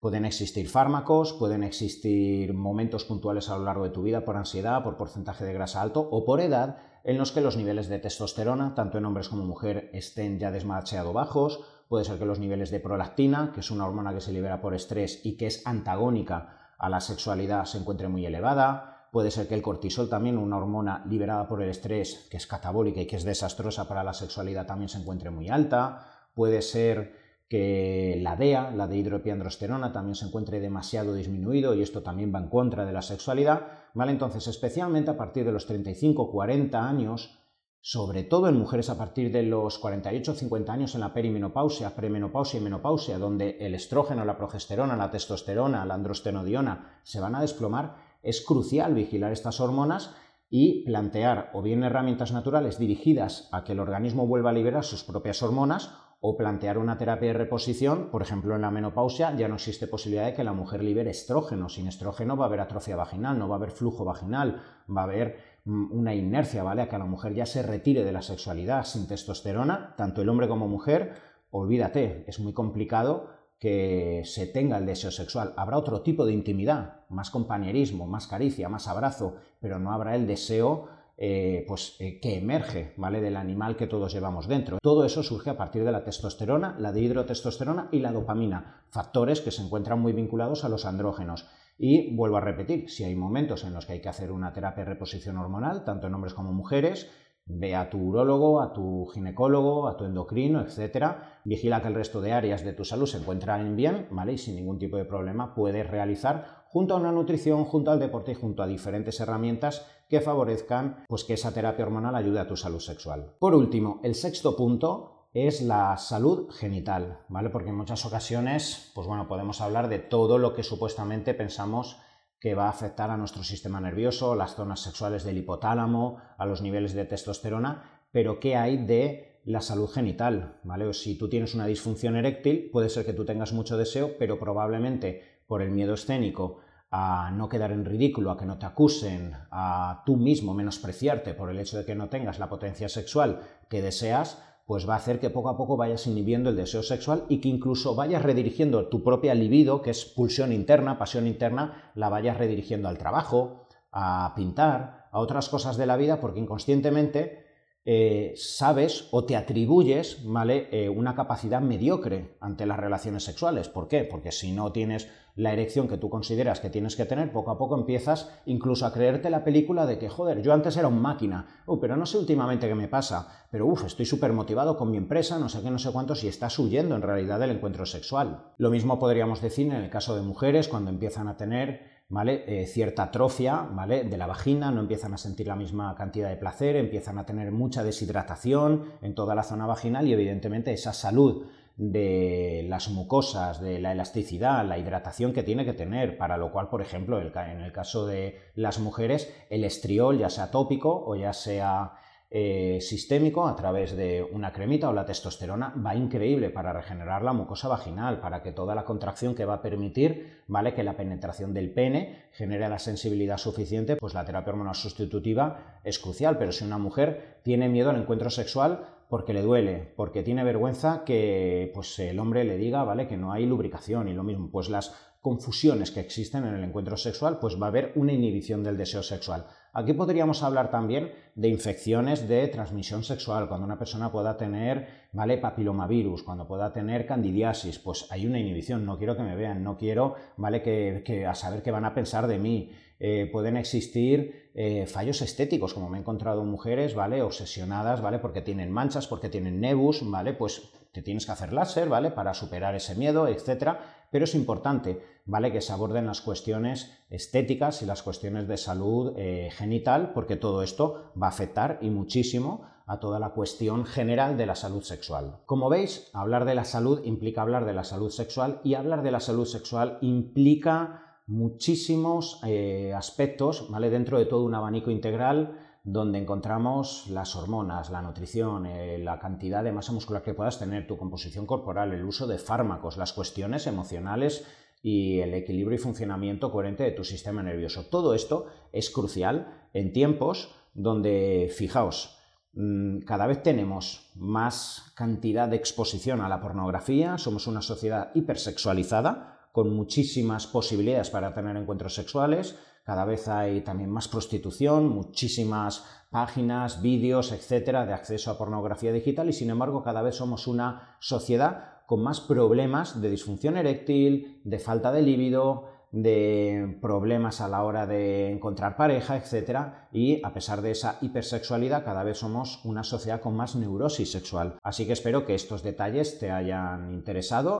Pueden 0.00 0.24
existir 0.24 0.68
fármacos, 0.68 1.32
pueden 1.32 1.64
existir 1.64 2.54
momentos 2.54 3.04
puntuales 3.04 3.48
a 3.48 3.58
lo 3.58 3.64
largo 3.64 3.84
de 3.84 3.90
tu 3.90 4.02
vida 4.02 4.24
por 4.24 4.36
ansiedad, 4.36 4.84
por 4.84 4.96
porcentaje 4.96 5.44
de 5.44 5.52
grasa 5.52 5.82
alto 5.82 6.00
o 6.00 6.24
por 6.24 6.40
edad 6.40 6.78
en 7.04 7.18
los 7.18 7.32
que 7.32 7.40
los 7.40 7.56
niveles 7.56 7.88
de 7.88 7.98
testosterona, 7.98 8.74
tanto 8.74 8.98
en 8.98 9.04
hombres 9.04 9.28
como 9.28 9.44
mujeres, 9.44 9.90
estén 9.92 10.38
ya 10.38 10.50
desmacheado 10.50 11.12
bajos. 11.12 11.60
Puede 11.88 12.04
ser 12.04 12.18
que 12.18 12.26
los 12.26 12.38
niveles 12.38 12.70
de 12.70 12.80
prolactina, 12.80 13.52
que 13.54 13.60
es 13.60 13.70
una 13.70 13.86
hormona 13.86 14.12
que 14.12 14.20
se 14.20 14.32
libera 14.32 14.60
por 14.60 14.74
estrés 14.74 15.20
y 15.24 15.36
que 15.36 15.46
es 15.46 15.66
antagónica 15.66 16.74
a 16.78 16.88
la 16.88 17.00
sexualidad, 17.00 17.64
se 17.64 17.78
encuentre 17.78 18.08
muy 18.08 18.26
elevada 18.26 18.94
puede 19.10 19.30
ser 19.30 19.48
que 19.48 19.54
el 19.54 19.62
cortisol 19.62 20.08
también, 20.08 20.38
una 20.38 20.58
hormona 20.58 21.04
liberada 21.06 21.48
por 21.48 21.62
el 21.62 21.70
estrés, 21.70 22.26
que 22.30 22.36
es 22.36 22.46
catabólica 22.46 23.00
y 23.00 23.06
que 23.06 23.16
es 23.16 23.24
desastrosa 23.24 23.88
para 23.88 24.04
la 24.04 24.12
sexualidad, 24.12 24.66
también 24.66 24.88
se 24.88 24.98
encuentre 24.98 25.30
muy 25.30 25.48
alta, 25.48 26.06
puede 26.34 26.62
ser 26.62 27.27
que 27.48 28.18
la 28.20 28.36
DEA, 28.36 28.70
la 28.72 28.86
de 28.86 28.98
hidropiandrosterona, 28.98 29.92
también 29.92 30.14
se 30.14 30.26
encuentre 30.26 30.60
demasiado 30.60 31.14
disminuido 31.14 31.74
y 31.74 31.82
esto 31.82 32.02
también 32.02 32.32
va 32.34 32.40
en 32.40 32.48
contra 32.48 32.84
de 32.84 32.92
la 32.92 33.02
sexualidad, 33.02 33.68
¿vale? 33.94 34.12
Entonces, 34.12 34.46
especialmente 34.46 35.10
a 35.10 35.16
partir 35.16 35.46
de 35.46 35.52
los 35.52 35.68
35-40 35.68 36.74
años, 36.74 37.38
sobre 37.80 38.22
todo 38.24 38.48
en 38.48 38.58
mujeres 38.58 38.90
a 38.90 38.98
partir 38.98 39.32
de 39.32 39.44
los 39.44 39.80
48-50 39.82 40.68
años 40.68 40.94
en 40.94 41.00
la 41.00 41.14
perimenopausia, 41.14 41.96
premenopausia 41.96 42.60
y 42.60 42.62
menopausia, 42.62 43.18
donde 43.18 43.56
el 43.60 43.74
estrógeno, 43.74 44.26
la 44.26 44.36
progesterona, 44.36 44.96
la 44.96 45.10
testosterona, 45.10 45.86
la 45.86 45.94
androstenodiona 45.94 47.00
se 47.02 47.20
van 47.20 47.34
a 47.34 47.40
desplomar, 47.40 47.96
es 48.22 48.44
crucial 48.44 48.92
vigilar 48.92 49.32
estas 49.32 49.58
hormonas 49.60 50.14
y 50.50 50.84
plantear 50.84 51.50
o 51.54 51.62
bien 51.62 51.82
herramientas 51.82 52.32
naturales 52.32 52.78
dirigidas 52.78 53.48
a 53.52 53.64
que 53.64 53.72
el 53.72 53.80
organismo 53.80 54.26
vuelva 54.26 54.50
a 54.50 54.54
liberar 54.54 54.84
sus 54.84 55.04
propias 55.04 55.42
hormonas 55.42 55.94
o 56.20 56.36
plantear 56.36 56.78
una 56.78 56.98
terapia 56.98 57.28
de 57.28 57.38
reposición, 57.38 58.10
por 58.10 58.22
ejemplo 58.22 58.56
en 58.56 58.62
la 58.62 58.72
menopausia 58.72 59.36
ya 59.36 59.46
no 59.46 59.54
existe 59.54 59.86
posibilidad 59.86 60.26
de 60.26 60.34
que 60.34 60.42
la 60.42 60.52
mujer 60.52 60.82
libere 60.82 61.10
estrógeno, 61.10 61.68
sin 61.68 61.86
estrógeno 61.86 62.36
va 62.36 62.46
a 62.46 62.48
haber 62.48 62.60
atrofia 62.60 62.96
vaginal, 62.96 63.38
no 63.38 63.48
va 63.48 63.54
a 63.54 63.58
haber 63.58 63.70
flujo 63.70 64.04
vaginal, 64.04 64.60
va 64.94 65.02
a 65.02 65.04
haber 65.04 65.36
mm, 65.64 65.92
una 65.92 66.14
inercia, 66.14 66.64
¿vale? 66.64 66.82
A 66.82 66.88
que 66.88 66.98
la 66.98 67.04
mujer 67.04 67.34
ya 67.34 67.46
se 67.46 67.62
retire 67.62 68.02
de 68.02 68.12
la 68.12 68.22
sexualidad 68.22 68.84
sin 68.84 69.06
testosterona, 69.06 69.94
tanto 69.96 70.22
el 70.22 70.28
hombre 70.28 70.48
como 70.48 70.66
mujer, 70.66 71.14
olvídate, 71.50 72.24
es 72.26 72.40
muy 72.40 72.52
complicado 72.52 73.30
que 73.60 74.22
se 74.24 74.46
tenga 74.46 74.78
el 74.78 74.86
deseo 74.86 75.10
sexual. 75.10 75.52
Habrá 75.56 75.78
otro 75.78 76.02
tipo 76.02 76.26
de 76.26 76.32
intimidad, 76.32 77.00
más 77.08 77.30
compañerismo, 77.30 78.06
más 78.06 78.26
caricia, 78.26 78.68
más 78.68 78.88
abrazo, 78.88 79.36
pero 79.60 79.78
no 79.78 79.92
habrá 79.92 80.14
el 80.14 80.26
deseo 80.26 80.88
eh, 81.20 81.64
pues, 81.66 81.96
eh, 81.98 82.20
que 82.20 82.38
emerge 82.38 82.94
¿vale? 82.96 83.20
del 83.20 83.36
animal 83.36 83.76
que 83.76 83.88
todos 83.88 84.12
llevamos 84.12 84.46
dentro. 84.46 84.78
Todo 84.80 85.04
eso 85.04 85.24
surge 85.24 85.50
a 85.50 85.56
partir 85.56 85.84
de 85.84 85.90
la 85.90 86.04
testosterona, 86.04 86.76
la 86.78 86.92
dihidrotestosterona 86.92 87.88
y 87.90 87.98
la 87.98 88.12
dopamina, 88.12 88.84
factores 88.90 89.40
que 89.40 89.50
se 89.50 89.62
encuentran 89.62 90.00
muy 90.00 90.12
vinculados 90.12 90.64
a 90.64 90.68
los 90.68 90.86
andrógenos. 90.86 91.48
Y 91.76 92.14
vuelvo 92.14 92.36
a 92.36 92.40
repetir, 92.40 92.88
si 92.88 93.02
hay 93.02 93.16
momentos 93.16 93.64
en 93.64 93.74
los 93.74 93.84
que 93.84 93.94
hay 93.94 94.00
que 94.00 94.08
hacer 94.08 94.30
una 94.30 94.52
terapia 94.52 94.84
de 94.84 94.90
reposición 94.90 95.38
hormonal, 95.38 95.84
tanto 95.84 96.06
en 96.06 96.14
hombres 96.14 96.34
como 96.34 96.52
mujeres, 96.52 97.08
Ve 97.50 97.74
a 97.74 97.88
tu 97.88 97.98
urólogo, 97.98 98.60
a 98.60 98.74
tu 98.74 99.06
ginecólogo, 99.06 99.88
a 99.88 99.96
tu 99.96 100.04
endocrino, 100.04 100.60
etcétera. 100.60 101.40
Vigila 101.44 101.80
que 101.80 101.88
el 101.88 101.94
resto 101.94 102.20
de 102.20 102.32
áreas 102.32 102.62
de 102.62 102.74
tu 102.74 102.84
salud 102.84 103.06
se 103.06 103.16
encuentran 103.16 103.74
bien, 103.74 104.06
¿vale? 104.10 104.34
Y 104.34 104.38
sin 104.38 104.56
ningún 104.56 104.78
tipo 104.78 104.98
de 104.98 105.06
problema 105.06 105.54
puedes 105.54 105.88
realizar 105.88 106.64
junto 106.66 106.92
a 106.94 106.98
una 106.98 107.10
nutrición, 107.10 107.64
junto 107.64 107.90
al 107.90 108.00
deporte 108.00 108.32
y 108.32 108.34
junto 108.34 108.62
a 108.62 108.66
diferentes 108.66 109.18
herramientas 109.20 109.86
que 110.08 110.20
favorezcan 110.20 111.04
pues 111.08 111.24
que 111.24 111.34
esa 111.34 111.52
terapia 111.52 111.84
hormonal 111.84 112.14
ayude 112.16 112.40
a 112.40 112.46
tu 112.46 112.56
salud 112.56 112.80
sexual. 112.80 113.34
Por 113.38 113.54
último, 113.54 114.00
el 114.02 114.14
sexto 114.14 114.56
punto 114.56 115.28
es 115.32 115.60
la 115.62 115.96
salud 115.98 116.50
genital, 116.50 117.20
¿vale? 117.28 117.50
Porque 117.50 117.68
en 117.68 117.76
muchas 117.76 118.04
ocasiones, 118.06 118.90
pues 118.94 119.06
bueno, 119.06 119.28
podemos 119.28 119.60
hablar 119.60 119.88
de 119.88 119.98
todo 119.98 120.38
lo 120.38 120.54
que 120.54 120.62
supuestamente 120.62 121.34
pensamos 121.34 121.98
que 122.40 122.54
va 122.54 122.66
a 122.66 122.70
afectar 122.70 123.10
a 123.10 123.16
nuestro 123.16 123.42
sistema 123.42 123.80
nervioso, 123.80 124.34
las 124.34 124.54
zonas 124.54 124.80
sexuales 124.80 125.24
del 125.24 125.38
hipotálamo, 125.38 126.18
a 126.38 126.46
los 126.46 126.62
niveles 126.62 126.94
de 126.94 127.04
testosterona, 127.04 128.02
pero 128.10 128.40
¿qué 128.40 128.56
hay 128.56 128.78
de 128.78 129.40
la 129.44 129.60
salud 129.60 129.88
genital? 129.88 130.60
¿vale? 130.62 130.86
O 130.86 130.92
si 130.92 131.18
tú 131.18 131.28
tienes 131.28 131.54
una 131.54 131.66
disfunción 131.66 132.16
eréctil, 132.16 132.70
puede 132.70 132.88
ser 132.88 133.04
que 133.04 133.12
tú 133.12 133.24
tengas 133.24 133.52
mucho 133.52 133.76
deseo, 133.76 134.16
pero 134.18 134.38
probablemente 134.38 135.42
por 135.46 135.62
el 135.62 135.70
miedo 135.70 135.94
escénico 135.94 136.60
a 136.90 137.30
no 137.30 137.48
quedar 137.48 137.72
en 137.72 137.84
ridículo, 137.84 138.30
a 138.30 138.38
que 138.38 138.46
no 138.46 138.58
te 138.58 138.66
acusen, 138.66 139.34
a 139.50 140.02
tú 140.06 140.16
mismo 140.16 140.54
menospreciarte 140.54 141.34
por 141.34 141.50
el 141.50 141.58
hecho 141.58 141.76
de 141.76 141.84
que 141.84 141.94
no 141.94 142.08
tengas 142.08 142.38
la 142.38 142.48
potencia 142.48 142.88
sexual 142.88 143.40
que 143.68 143.82
deseas, 143.82 144.42
pues 144.66 144.88
va 144.88 144.94
a 144.94 144.98
hacer 144.98 145.18
que 145.18 145.30
poco 145.30 145.48
a 145.48 145.56
poco 145.56 145.76
vayas 145.76 146.06
inhibiendo 146.06 146.50
el 146.50 146.56
deseo 146.56 146.82
sexual 146.82 147.24
y 147.28 147.40
que 147.40 147.48
incluso 147.48 147.94
vayas 147.94 148.22
redirigiendo 148.22 148.88
tu 148.88 149.02
propia 149.02 149.34
libido, 149.34 149.80
que 149.80 149.90
es 149.90 150.04
pulsión 150.04 150.52
interna, 150.52 150.98
pasión 150.98 151.26
interna, 151.26 151.90
la 151.94 152.08
vayas 152.08 152.36
redirigiendo 152.36 152.88
al 152.88 152.98
trabajo, 152.98 153.66
a 153.92 154.32
pintar, 154.36 155.08
a 155.10 155.20
otras 155.20 155.48
cosas 155.48 155.76
de 155.78 155.86
la 155.86 155.96
vida, 155.96 156.20
porque 156.20 156.40
inconscientemente 156.40 157.48
eh, 157.90 158.34
sabes 158.36 159.08
o 159.12 159.24
te 159.24 159.34
atribuyes 159.34 160.22
¿vale? 160.22 160.68
Eh, 160.70 160.90
una 160.90 161.14
capacidad 161.14 161.62
mediocre 161.62 162.36
ante 162.38 162.66
las 162.66 162.78
relaciones 162.78 163.24
sexuales. 163.24 163.70
¿Por 163.70 163.88
qué? 163.88 164.04
Porque 164.04 164.32
si 164.32 164.52
no 164.52 164.72
tienes 164.72 165.08
la 165.38 165.52
erección 165.52 165.86
que 165.86 165.98
tú 165.98 166.10
consideras 166.10 166.58
que 166.58 166.68
tienes 166.68 166.96
que 166.96 167.04
tener, 167.04 167.30
poco 167.30 167.52
a 167.52 167.58
poco 167.58 167.76
empiezas 167.76 168.28
incluso 168.44 168.84
a 168.84 168.92
creerte 168.92 169.30
la 169.30 169.44
película 169.44 169.86
de 169.86 169.96
que, 169.96 170.08
joder, 170.08 170.42
yo 170.42 170.52
antes 170.52 170.76
era 170.76 170.88
un 170.88 171.00
máquina, 171.00 171.62
uh, 171.66 171.78
pero 171.78 171.96
no 171.96 172.06
sé 172.06 172.18
últimamente 172.18 172.66
qué 172.66 172.74
me 172.74 172.88
pasa, 172.88 173.46
pero 173.50 173.66
uff, 173.66 173.84
estoy 173.84 174.04
súper 174.04 174.32
motivado 174.32 174.76
con 174.76 174.90
mi 174.90 174.96
empresa, 174.96 175.38
no 175.38 175.48
sé 175.48 175.62
qué, 175.62 175.70
no 175.70 175.78
sé 175.78 175.92
cuánto, 175.92 176.16
si 176.16 176.26
estás 176.26 176.58
huyendo 176.58 176.96
en 176.96 177.02
realidad 177.02 177.38
del 177.38 177.50
encuentro 177.50 177.86
sexual. 177.86 178.52
Lo 178.58 178.70
mismo 178.70 178.98
podríamos 178.98 179.40
decir 179.40 179.66
en 179.66 179.80
el 179.80 179.90
caso 179.90 180.16
de 180.16 180.22
mujeres 180.22 180.66
cuando 180.66 180.90
empiezan 180.90 181.28
a 181.28 181.36
tener. 181.36 181.98
Eh, 182.10 182.64
cierta 182.66 183.02
atrofia 183.02 183.68
de 183.86 184.16
la 184.16 184.26
vagina, 184.26 184.70
no 184.70 184.80
empiezan 184.80 185.12
a 185.12 185.18
sentir 185.18 185.46
la 185.46 185.56
misma 185.56 185.94
cantidad 185.94 186.30
de 186.30 186.38
placer, 186.38 186.74
empiezan 186.76 187.18
a 187.18 187.26
tener 187.26 187.52
mucha 187.52 187.84
deshidratación 187.84 188.84
en 189.02 189.14
toda 189.14 189.34
la 189.34 189.42
zona 189.42 189.66
vaginal 189.66 190.08
y 190.08 190.14
evidentemente 190.14 190.72
esa 190.72 190.94
salud 190.94 191.44
de 191.78 192.66
las 192.68 192.90
mucosas, 192.90 193.60
de 193.60 193.78
la 193.78 193.92
elasticidad, 193.92 194.66
la 194.66 194.78
hidratación 194.78 195.32
que 195.32 195.44
tiene 195.44 195.64
que 195.64 195.72
tener, 195.72 196.18
para 196.18 196.36
lo 196.36 196.50
cual, 196.50 196.68
por 196.68 196.82
ejemplo, 196.82 197.20
en 197.20 197.60
el 197.60 197.72
caso 197.72 198.04
de 198.04 198.40
las 198.54 198.80
mujeres, 198.80 199.32
el 199.48 199.64
estriol, 199.64 200.18
ya 200.18 200.28
sea 200.28 200.50
tópico 200.50 201.04
o 201.06 201.14
ya 201.14 201.32
sea 201.32 201.92
eh, 202.30 202.80
sistémico 202.82 203.46
a 203.46 203.56
través 203.56 203.96
de 203.96 204.22
una 204.22 204.52
cremita 204.52 204.90
o 204.90 204.92
la 204.92 205.06
testosterona 205.06 205.72
va 205.74 205.94
increíble 205.94 206.50
para 206.50 206.74
regenerar 206.74 207.22
la 207.22 207.32
mucosa 207.32 207.68
vaginal, 207.68 208.20
para 208.20 208.42
que 208.42 208.52
toda 208.52 208.74
la 208.74 208.84
contracción 208.84 209.36
que 209.36 209.46
va 209.46 209.54
a 209.54 209.62
permitir, 209.62 210.42
¿vale? 210.48 210.74
Que 210.74 210.82
la 210.82 210.96
penetración 210.96 211.54
del 211.54 211.72
pene 211.72 212.24
genere 212.32 212.68
la 212.68 212.80
sensibilidad 212.80 213.38
suficiente, 213.38 213.96
pues 213.96 214.12
la 214.12 214.26
terapia 214.26 214.52
hormonal 214.52 214.74
sustitutiva 214.74 215.80
es 215.84 216.00
crucial, 216.00 216.36
pero 216.38 216.50
si 216.50 216.64
una 216.64 216.76
mujer 216.76 217.40
tiene 217.44 217.68
miedo 217.68 217.88
al 217.88 218.00
encuentro 218.00 218.28
sexual 218.30 218.97
porque 219.08 219.32
le 219.32 219.42
duele, 219.42 219.92
porque 219.96 220.22
tiene 220.22 220.44
vergüenza 220.44 221.04
que 221.04 221.70
pues 221.74 221.98
el 221.98 222.18
hombre 222.18 222.44
le 222.44 222.58
diga, 222.58 222.84
¿vale? 222.84 223.08
Que 223.08 223.16
no 223.16 223.32
hay 223.32 223.46
lubricación 223.46 224.08
y 224.08 224.14
lo 224.14 224.22
mismo, 224.22 224.50
pues 224.50 224.68
las 224.68 224.94
confusiones 225.20 225.90
que 225.90 226.00
existen 226.00 226.44
en 226.44 226.54
el 226.54 226.64
encuentro 226.64 226.96
sexual, 226.96 227.38
pues 227.40 227.60
va 227.60 227.66
a 227.66 227.68
haber 227.70 227.92
una 227.96 228.12
inhibición 228.12 228.62
del 228.62 228.76
deseo 228.76 229.02
sexual. 229.02 229.46
Aquí 229.72 229.92
podríamos 229.92 230.42
hablar 230.42 230.70
también 230.70 231.12
de 231.34 231.48
infecciones 231.48 232.28
de 232.28 232.48
transmisión 232.48 233.04
sexual, 233.04 233.48
cuando 233.48 233.66
una 233.66 233.78
persona 233.78 234.10
pueda 234.10 234.36
tener, 234.36 234.88
¿vale? 235.12 235.38
papilomavirus, 235.38 236.22
cuando 236.22 236.46
pueda 236.46 236.72
tener 236.72 237.06
candidiasis, 237.06 237.78
pues 237.78 238.06
hay 238.10 238.26
una 238.26 238.38
inhibición, 238.38 238.84
no 238.84 238.96
quiero 238.96 239.16
que 239.16 239.22
me 239.22 239.36
vean, 239.36 239.62
no 239.62 239.76
quiero, 239.76 240.14
¿vale? 240.36 240.62
Que, 240.62 241.26
a 241.26 241.34
saber 241.34 241.62
qué 241.62 241.70
van 241.70 241.84
a 241.84 241.94
pensar 241.94 242.26
de 242.26 242.38
mí. 242.38 242.72
Eh, 243.00 243.28
pueden 243.30 243.56
existir 243.56 244.50
eh, 244.54 244.86
fallos 244.86 245.22
estéticos, 245.22 245.72
como 245.72 245.88
me 245.88 245.98
he 245.98 246.00
encontrado 246.00 246.44
mujeres, 246.44 246.94
¿vale? 246.94 247.22
Obsesionadas, 247.22 248.00
¿vale? 248.00 248.18
Porque 248.18 248.42
tienen 248.42 248.72
manchas, 248.72 249.06
porque 249.06 249.28
tienen 249.28 249.60
nebus, 249.60 250.00
¿vale? 250.02 250.32
Pues 250.32 250.72
te 250.92 251.02
tienes 251.02 251.26
que 251.26 251.32
hacer 251.32 251.52
láser, 251.52 251.88
¿vale? 251.88 252.10
Para 252.10 252.34
superar 252.34 252.74
ese 252.74 252.96
miedo, 252.96 253.28
etcétera, 253.28 254.06
pero 254.10 254.24
es 254.24 254.34
importante, 254.34 255.00
¿vale? 255.26 255.52
Que 255.52 255.60
se 255.60 255.72
aborden 255.72 256.06
las 256.06 256.20
cuestiones 256.20 256.90
estéticas 257.08 257.82
y 257.82 257.86
las 257.86 258.02
cuestiones 258.02 258.48
de 258.48 258.56
salud 258.56 259.12
eh, 259.16 259.50
genital, 259.52 260.12
porque 260.12 260.36
todo 260.36 260.62
esto 260.62 261.12
va 261.20 261.26
a 261.26 261.30
afectar 261.30 261.78
y 261.82 261.90
muchísimo 261.90 262.66
a 262.88 262.98
toda 262.98 263.20
la 263.20 263.30
cuestión 263.30 263.84
general 263.84 264.36
de 264.38 264.46
la 264.46 264.56
salud 264.56 264.82
sexual. 264.82 265.40
Como 265.44 265.68
veis, 265.68 266.10
hablar 266.14 266.46
de 266.46 266.54
la 266.54 266.64
salud 266.64 267.04
implica 267.04 267.42
hablar 267.42 267.66
de 267.66 267.74
la 267.74 267.84
salud 267.84 268.10
sexual 268.10 268.60
y 268.64 268.74
hablar 268.74 269.02
de 269.02 269.10
la 269.10 269.20
salud 269.20 269.44
sexual 269.44 269.98
implica 270.00 271.07
muchísimos 271.28 272.40
eh, 272.44 272.92
aspectos, 272.96 273.70
¿vale? 273.70 273.90
Dentro 273.90 274.18
de 274.18 274.24
todo 274.24 274.44
un 274.44 274.54
abanico 274.54 274.90
integral 274.90 275.56
donde 275.84 276.18
encontramos 276.18 277.06
las 277.08 277.36
hormonas, 277.36 277.90
la 277.90 278.02
nutrición, 278.02 278.66
eh, 278.66 278.98
la 278.98 279.18
cantidad 279.18 279.62
de 279.62 279.72
masa 279.72 279.92
muscular 279.92 280.22
que 280.22 280.34
puedas 280.34 280.58
tener, 280.58 280.86
tu 280.86 280.96
composición 280.96 281.46
corporal, 281.46 281.92
el 281.92 282.04
uso 282.04 282.26
de 282.26 282.38
fármacos, 282.38 282.96
las 282.96 283.12
cuestiones 283.12 283.66
emocionales 283.66 284.46
y 284.82 285.20
el 285.20 285.34
equilibrio 285.34 285.76
y 285.76 285.82
funcionamiento 285.82 286.50
coherente 286.50 286.82
de 286.82 286.92
tu 286.92 287.04
sistema 287.04 287.42
nervioso. 287.42 287.86
Todo 287.86 288.14
esto 288.14 288.46
es 288.72 288.90
crucial 288.90 289.68
en 289.74 289.92
tiempos 289.92 290.54
donde, 290.72 291.52
fijaos, 291.54 292.18
mm, 292.54 293.00
cada 293.00 293.26
vez 293.26 293.42
tenemos 293.42 294.12
más 294.14 294.92
cantidad 294.96 295.48
de 295.48 295.56
exposición 295.56 296.22
a 296.22 296.28
la 296.28 296.40
pornografía, 296.40 297.18
somos 297.18 297.46
una 297.46 297.60
sociedad 297.60 298.12
hipersexualizada, 298.14 299.37
con 299.52 299.74
muchísimas 299.74 300.46
posibilidades 300.46 301.10
para 301.10 301.34
tener 301.34 301.56
encuentros 301.56 301.94
sexuales. 301.94 302.56
Cada 302.84 303.04
vez 303.04 303.28
hay 303.28 303.60
también 303.60 303.90
más 303.90 304.08
prostitución, 304.08 304.88
muchísimas 304.88 305.84
páginas, 306.10 306.80
vídeos, 306.80 307.32
etcétera, 307.32 307.84
de 307.84 307.92
acceso 307.92 308.30
a 308.30 308.38
pornografía 308.38 308.92
digital 308.92 309.28
y 309.28 309.34
sin 309.34 309.50
embargo 309.50 309.82
cada 309.82 310.00
vez 310.02 310.16
somos 310.16 310.46
una 310.46 310.96
sociedad 311.00 311.84
con 311.86 312.02
más 312.02 312.20
problemas 312.20 313.00
de 313.00 313.10
disfunción 313.10 313.56
eréctil, 313.56 314.40
de 314.44 314.58
falta 314.58 314.92
de 314.92 315.02
líbido, 315.02 315.78
de 315.90 316.78
problemas 316.82 317.40
a 317.40 317.48
la 317.48 317.64
hora 317.64 317.86
de 317.86 318.30
encontrar 318.30 318.76
pareja, 318.76 319.16
etcétera, 319.16 319.88
y 319.90 320.20
a 320.22 320.34
pesar 320.34 320.60
de 320.60 320.72
esa 320.72 320.98
hipersexualidad, 321.00 321.84
cada 321.84 322.04
vez 322.04 322.18
somos 322.18 322.60
una 322.64 322.84
sociedad 322.84 323.20
con 323.20 323.34
más 323.34 323.56
neurosis 323.56 324.12
sexual. 324.12 324.58
Así 324.62 324.86
que 324.86 324.92
espero 324.92 325.24
que 325.24 325.34
estos 325.34 325.62
detalles 325.62 326.18
te 326.18 326.30
hayan 326.30 326.92
interesado 326.92 327.56